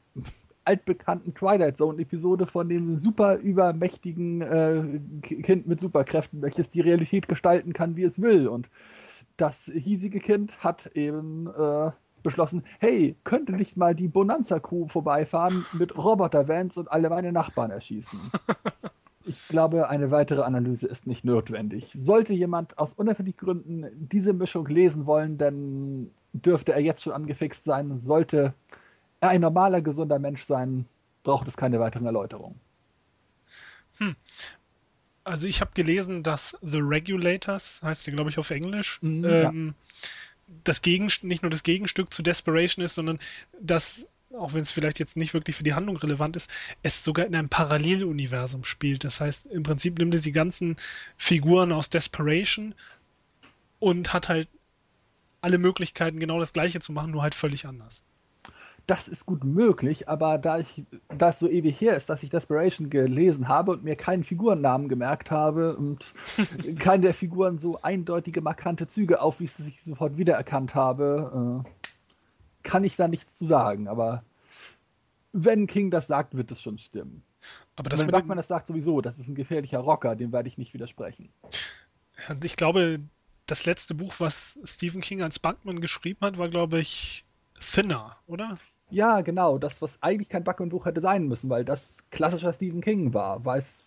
altbekannten 0.66 1.34
Twilight 1.34 1.78
Zone-Episode 1.78 2.48
von 2.48 2.68
dem 2.70 2.98
super 2.98 3.38
übermächtigen 3.38 4.42
äh, 4.42 5.00
Kind 5.22 5.68
mit 5.68 5.80
Superkräften, 5.80 6.42
welches 6.42 6.70
die 6.70 6.82
Realität 6.82 7.28
gestalten 7.28 7.74
kann, 7.74 7.96
wie 7.96 8.04
es 8.04 8.22
will. 8.22 8.48
Und 8.48 8.70
das 9.38 9.72
hiesige 9.74 10.20
Kind 10.20 10.64
hat 10.64 10.88
eben 10.96 11.48
äh, 11.48 11.92
beschlossen, 12.24 12.64
hey, 12.80 13.16
könnte 13.24 13.54
nicht 13.54 13.78
mal 13.78 13.96
die 13.96 14.08
Bonanza-Crew 14.08 14.88
vorbeifahren 14.88 15.66
mit 15.74 15.98
Roboter-Vans 15.98 16.78
und 16.78 16.92
alle 16.92 17.10
meine 17.10 17.32
Nachbarn 17.32 17.72
erschießen. 17.72 18.20
Ich 19.28 19.48
glaube, 19.48 19.90
eine 19.90 20.12
weitere 20.12 20.44
Analyse 20.44 20.88
ist 20.88 21.08
nicht 21.08 21.26
notwendig. 21.26 21.92
Sollte 21.96 22.32
jemand 22.32 22.78
aus 22.78 22.94
unerfindlichen 22.94 23.40
Gründen 23.40 23.86
diese 23.98 24.34
Mischung 24.34 24.68
lesen 24.68 25.08
wollen, 25.08 25.40
dann 25.40 26.12
dürfte 26.34 26.74
er 26.74 26.82
jetzt 26.82 27.02
schon 27.02 27.14
angefixt 27.14 27.64
sein. 27.64 27.98
Sollte 27.98 28.54
ein 29.22 29.42
normaler, 29.42 29.82
gesunder 29.82 30.20
Mensch 30.20 30.44
sein, 30.44 30.86
braucht 31.24 31.48
es 31.48 31.58
keine 31.58 31.80
weiteren 31.80 32.06
Erläuterungen. 32.06 32.60
Hm. 33.98 34.16
Also 35.24 35.48
ich 35.48 35.62
habe 35.62 35.72
gelesen, 35.74 36.22
dass 36.22 36.56
The 36.62 36.80
Regulators, 36.80 37.82
heißt 37.82 38.06
die, 38.06 38.12
glaube 38.12 38.30
ich, 38.30 38.38
auf 38.38 38.52
Englisch, 38.52 39.00
mhm, 39.02 39.26
ähm, 39.26 39.68
ja 39.68 40.10
das 40.64 40.82
Gegenst 40.82 41.24
nicht 41.24 41.42
nur 41.42 41.50
das 41.50 41.64
Gegenstück 41.64 42.14
zu 42.14 42.22
Desperation 42.22 42.84
ist, 42.84 42.96
sondern 42.96 43.20
dass, 43.60 44.08
auch 44.38 44.54
wenn 44.54 44.62
es 44.62 44.72
vielleicht 44.72 45.00
jetzt 45.00 45.18
nicht 45.18 45.34
wirklich 45.34 45.56
für 45.56 45.64
die 45.64 45.74
Handlung 45.74 45.98
relevant 45.98 46.36
ist, 46.36 46.50
es 46.84 47.04
sogar 47.04 47.26
in 47.26 47.36
einem 47.36 47.50
Paralleluniversum 47.50 48.64
spielt. 48.64 49.04
Das 49.04 49.22
heißt, 49.22 49.48
im 49.48 49.64
Prinzip 49.64 49.98
nimmt 49.98 50.14
es 50.14 50.22
die 50.22 50.32
ganzen 50.32 50.76
Figuren 51.18 51.72
aus 51.72 51.90
Desperation 51.90 52.76
und 53.80 54.14
hat 54.14 54.30
halt 54.30 54.48
alle 55.42 55.58
Möglichkeiten, 55.58 56.20
genau 56.20 56.40
das 56.40 56.54
gleiche 56.54 56.80
zu 56.80 56.92
machen, 56.92 57.12
nur 57.12 57.24
halt 57.24 57.36
völlig 57.36 57.66
anders 57.66 58.04
das 58.88 59.08
ist 59.08 59.26
gut 59.26 59.44
möglich, 59.44 60.08
aber 60.08 60.38
da 60.38 60.60
ich 60.60 60.86
das 61.18 61.40
so 61.40 61.50
ewig 61.50 61.80
her 61.82 61.96
ist, 61.96 62.10
dass 62.10 62.24
ich 62.24 62.30
Desperation 62.30 62.90
gelesen 62.90 63.48
habe 63.48 63.72
und 63.72 63.84
mir 63.84 63.96
keinen 63.96 64.24
Figurennamen 64.24 64.90
gemerkt 64.90 65.32
habe 65.32 65.76
und 65.76 66.14
keine 66.80 67.04
der 67.04 67.14
Figuren 67.14 67.58
so 67.58 67.82
eindeutige, 67.82 68.42
markante 68.42 68.88
Züge 68.88 69.22
aufwies, 69.22 69.58
dass 69.58 69.68
ich 69.68 69.82
sofort 69.82 70.18
wiedererkannt 70.18 70.76
habe, 70.76 71.64
äh, 71.66 71.70
kann 72.64 72.84
ich 72.84 72.96
da 72.96 73.08
nichts 73.08 73.36
zu 73.36 73.46
sagen. 73.46 73.88
Aber 73.88 74.24
wenn 75.32 75.68
King 75.68 75.90
das 75.90 76.08
sagt, 76.08 76.36
wird 76.36 76.52
es 76.52 76.62
schon 76.62 76.78
stimmen. 76.78 77.24
Aber 77.76 77.90
das 77.90 78.02
wenn 78.02 78.12
Bachmann 78.12 78.38
das 78.38 78.48
sagt 78.48 78.68
sowieso, 78.68 79.02
das 79.02 79.20
ist 79.20 79.28
ein 79.28 79.36
gefährlicher 79.36 79.80
Rocker, 79.80 80.16
dem 80.16 80.32
werde 80.32 80.48
ich 80.48 80.58
nicht 80.58 80.74
widersprechen. 80.74 81.30
Ich 82.44 82.56
glaube, 82.56 83.00
das 83.46 83.66
letzte 83.66 83.94
Buch, 83.94 84.16
was 84.20 84.58
Stephen 84.64 85.02
King 85.02 85.22
als 85.22 85.40
Bankman 85.40 85.82
geschrieben 85.82 86.20
hat, 86.22 86.38
war, 86.38 86.50
glaube 86.50 86.80
ich, 86.80 87.26
Thinner, 87.60 88.18
oder? 88.28 88.58
Ja, 88.90 89.22
genau. 89.22 89.58
Das, 89.58 89.82
was 89.82 90.02
eigentlich 90.02 90.30
kein 90.30 90.44
Backman-Buch 90.44 90.86
hätte 90.86 91.02
sein 91.02 91.28
müssen, 91.28 91.50
weil 91.50 91.66
das 91.66 92.04
klassischer 92.12 92.54
Stephen 92.54 92.82
King 92.82 93.14
war. 93.14 93.44
Weiß 93.44 93.84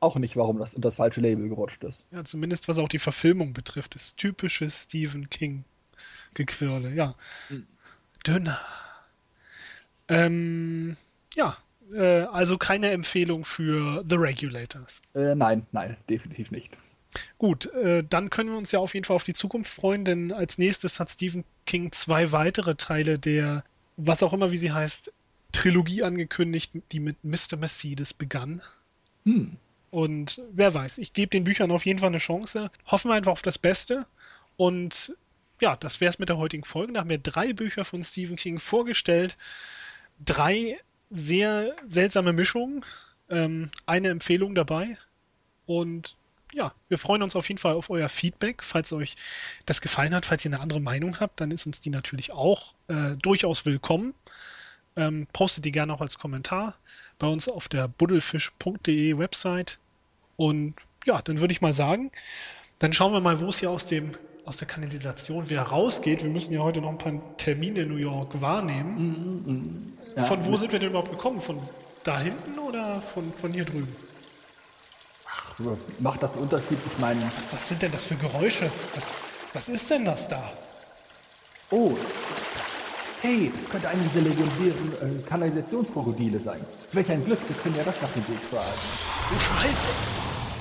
auch 0.00 0.16
nicht, 0.16 0.36
warum 0.36 0.58
das 0.58 0.74
in 0.74 0.80
das 0.80 0.96
falsche 0.96 1.20
Label 1.20 1.48
gerutscht 1.48 1.82
ist. 1.84 2.06
Ja, 2.10 2.24
zumindest 2.24 2.68
was 2.68 2.78
auch 2.78 2.88
die 2.88 2.98
Verfilmung 2.98 3.52
betrifft. 3.52 3.94
Das 3.94 4.16
typische 4.16 4.70
Stephen 4.70 5.28
King-Gequirle, 5.28 6.94
ja. 6.94 7.14
Mhm. 7.48 7.66
Dünner. 8.26 8.58
Ähm, 10.08 10.96
ja, 11.34 11.56
äh, 11.92 12.22
also 12.22 12.58
keine 12.58 12.90
Empfehlung 12.90 13.44
für 13.44 14.04
The 14.08 14.16
Regulators. 14.16 15.02
Äh, 15.14 15.34
nein, 15.34 15.66
nein, 15.72 15.96
definitiv 16.08 16.50
nicht. 16.50 16.70
Gut, 17.38 17.66
äh, 17.74 18.04
dann 18.08 18.30
können 18.30 18.50
wir 18.50 18.58
uns 18.58 18.72
ja 18.72 18.78
auf 18.80 18.94
jeden 18.94 19.04
Fall 19.04 19.16
auf 19.16 19.24
die 19.24 19.32
Zukunft 19.32 19.72
freuen, 19.72 20.04
denn 20.04 20.32
als 20.32 20.58
nächstes 20.58 21.00
hat 21.00 21.10
Stephen 21.10 21.44
King 21.66 21.92
zwei 21.92 22.32
weitere 22.32 22.74
Teile 22.74 23.18
der 23.18 23.64
was 23.98 24.22
auch 24.22 24.32
immer, 24.32 24.50
wie 24.50 24.56
sie 24.56 24.72
heißt, 24.72 25.12
Trilogie 25.52 26.02
angekündigt, 26.02 26.72
die 26.92 27.00
mit 27.00 27.22
Mr. 27.24 27.56
Mercedes 27.58 28.14
begann. 28.14 28.62
Hm. 29.24 29.56
Und 29.90 30.40
wer 30.52 30.72
weiß, 30.72 30.98
ich 30.98 31.12
gebe 31.12 31.30
den 31.30 31.44
Büchern 31.44 31.70
auf 31.70 31.84
jeden 31.84 31.98
Fall 31.98 32.08
eine 32.08 32.18
Chance. 32.18 32.70
Hoffen 32.86 33.10
wir 33.10 33.14
einfach 33.14 33.32
auf 33.32 33.42
das 33.42 33.58
Beste. 33.58 34.06
Und 34.56 35.14
ja, 35.60 35.76
das 35.76 36.00
wäre 36.00 36.10
es 36.10 36.18
mit 36.18 36.28
der 36.28 36.38
heutigen 36.38 36.64
Folge. 36.64 36.92
Da 36.92 37.00
haben 37.00 37.10
wir 37.10 37.18
drei 37.18 37.52
Bücher 37.52 37.84
von 37.84 38.02
Stephen 38.02 38.36
King 38.36 38.58
vorgestellt. 38.58 39.36
Drei 40.24 40.78
sehr 41.10 41.74
seltsame 41.88 42.32
Mischungen. 42.32 42.84
Ähm, 43.30 43.70
eine 43.86 44.10
Empfehlung 44.10 44.54
dabei. 44.54 44.96
Und 45.66 46.16
ja, 46.52 46.72
wir 46.88 46.98
freuen 46.98 47.22
uns 47.22 47.36
auf 47.36 47.48
jeden 47.48 47.58
Fall 47.58 47.74
auf 47.74 47.90
euer 47.90 48.08
Feedback. 48.08 48.62
Falls 48.62 48.92
euch 48.92 49.16
das 49.66 49.80
gefallen 49.80 50.14
hat, 50.14 50.26
falls 50.26 50.44
ihr 50.44 50.52
eine 50.52 50.60
andere 50.60 50.80
Meinung 50.80 51.20
habt, 51.20 51.40
dann 51.40 51.50
ist 51.50 51.66
uns 51.66 51.80
die 51.80 51.90
natürlich 51.90 52.32
auch 52.32 52.74
äh, 52.88 53.16
durchaus 53.20 53.66
willkommen. 53.66 54.14
Ähm, 54.96 55.26
postet 55.32 55.64
die 55.64 55.72
gerne 55.72 55.92
auch 55.92 56.00
als 56.00 56.18
Kommentar 56.18 56.76
bei 57.18 57.26
uns 57.26 57.48
auf 57.48 57.68
der 57.68 57.88
buddelfisch.de 57.88 59.18
Website. 59.18 59.78
Und 60.36 60.74
ja, 61.06 61.20
dann 61.22 61.40
würde 61.40 61.52
ich 61.52 61.60
mal 61.60 61.72
sagen, 61.72 62.10
dann 62.78 62.92
schauen 62.92 63.12
wir 63.12 63.20
mal, 63.20 63.40
wo 63.40 63.48
es 63.48 63.60
hier 63.60 63.70
aus 63.70 63.86
dem 63.86 64.14
aus 64.44 64.56
der 64.56 64.66
Kanalisation 64.66 65.50
wieder 65.50 65.60
rausgeht. 65.60 66.22
Wir 66.22 66.30
müssen 66.30 66.54
ja 66.54 66.60
heute 66.60 66.80
noch 66.80 66.88
ein 66.88 66.96
paar 66.96 67.36
Termine 67.36 67.82
in 67.82 67.90
New 67.90 67.96
York 67.96 68.40
wahrnehmen. 68.40 68.94
Mm, 68.96 69.52
mm, 69.52 69.92
ja, 70.16 70.22
von 70.22 70.42
wo 70.46 70.56
sind 70.56 70.72
wir 70.72 70.78
denn 70.78 70.88
überhaupt 70.88 71.10
gekommen? 71.10 71.38
Von 71.38 71.58
da 72.02 72.18
hinten 72.18 72.58
oder 72.58 73.02
von, 73.02 73.30
von 73.30 73.52
hier 73.52 73.66
drüben? 73.66 73.94
Macht 75.98 76.22
das 76.22 76.32
einen 76.32 76.42
Unterschied? 76.42 76.78
Ich 76.84 76.98
meine. 76.98 77.20
Was 77.50 77.68
sind 77.68 77.82
denn 77.82 77.92
das 77.92 78.04
für 78.04 78.16
Geräusche? 78.16 78.70
Was, 78.94 79.04
was 79.54 79.68
ist 79.68 79.90
denn 79.90 80.04
das 80.04 80.28
da? 80.28 80.42
Oh, 81.70 81.96
hey, 83.20 83.52
das 83.54 83.68
könnte 83.68 83.88
eine 83.88 84.00
dieser 84.02 84.22
legendären 84.22 84.92
äh, 85.02 85.28
Kanalisationskrokodile 85.28 86.40
sein. 86.40 86.60
Welch 86.92 87.10
ein 87.10 87.24
Glück, 87.24 87.38
wir 87.46 87.56
können 87.56 87.76
ja 87.76 87.84
das 87.84 88.00
nach 88.00 88.10
dem 88.10 88.26
Weg 88.28 88.40
fragen. 88.50 88.72
Du 89.28 89.38
Scheiße! 89.38 89.88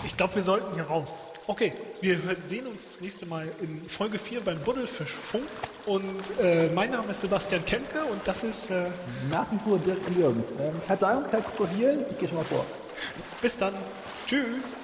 Ich 0.05 0.17
glaube, 0.17 0.35
wir 0.35 0.43
sollten 0.43 0.73
hier 0.73 0.83
raus. 0.83 1.13
Okay, 1.49 1.71
wir 2.01 2.19
sehen 2.49 2.67
uns 2.67 2.81
das 2.91 3.01
nächste 3.01 3.25
Mal 3.25 3.47
in 3.61 3.81
Folge 3.87 4.19
4 4.19 4.41
beim 4.41 4.59
Buddelfischfunk. 4.59 5.45
Und 5.85 6.39
äh, 6.41 6.67
mein 6.75 6.91
Name 6.91 7.11
ist 7.11 7.21
Sebastian 7.21 7.63
Kemke 7.65 8.03
und 8.11 8.19
das 8.25 8.43
ist. 8.43 8.69
Äh, 8.69 8.87
Nach 9.31 9.49
wie 9.51 9.59
vor 9.59 9.79
Dirk 9.79 9.99
Jürgens. 10.17 10.47
Ähm, 10.59 10.73
Verzeihung, 10.85 11.23
Herr 11.29 11.41
Krokodil, 11.41 12.05
ich 12.11 12.19
gehe 12.19 12.27
schon 12.27 12.37
mal 12.37 12.45
vor. 12.45 12.65
Bis 13.41 13.55
dann. 13.55 13.73
Tschüss. 14.25 14.75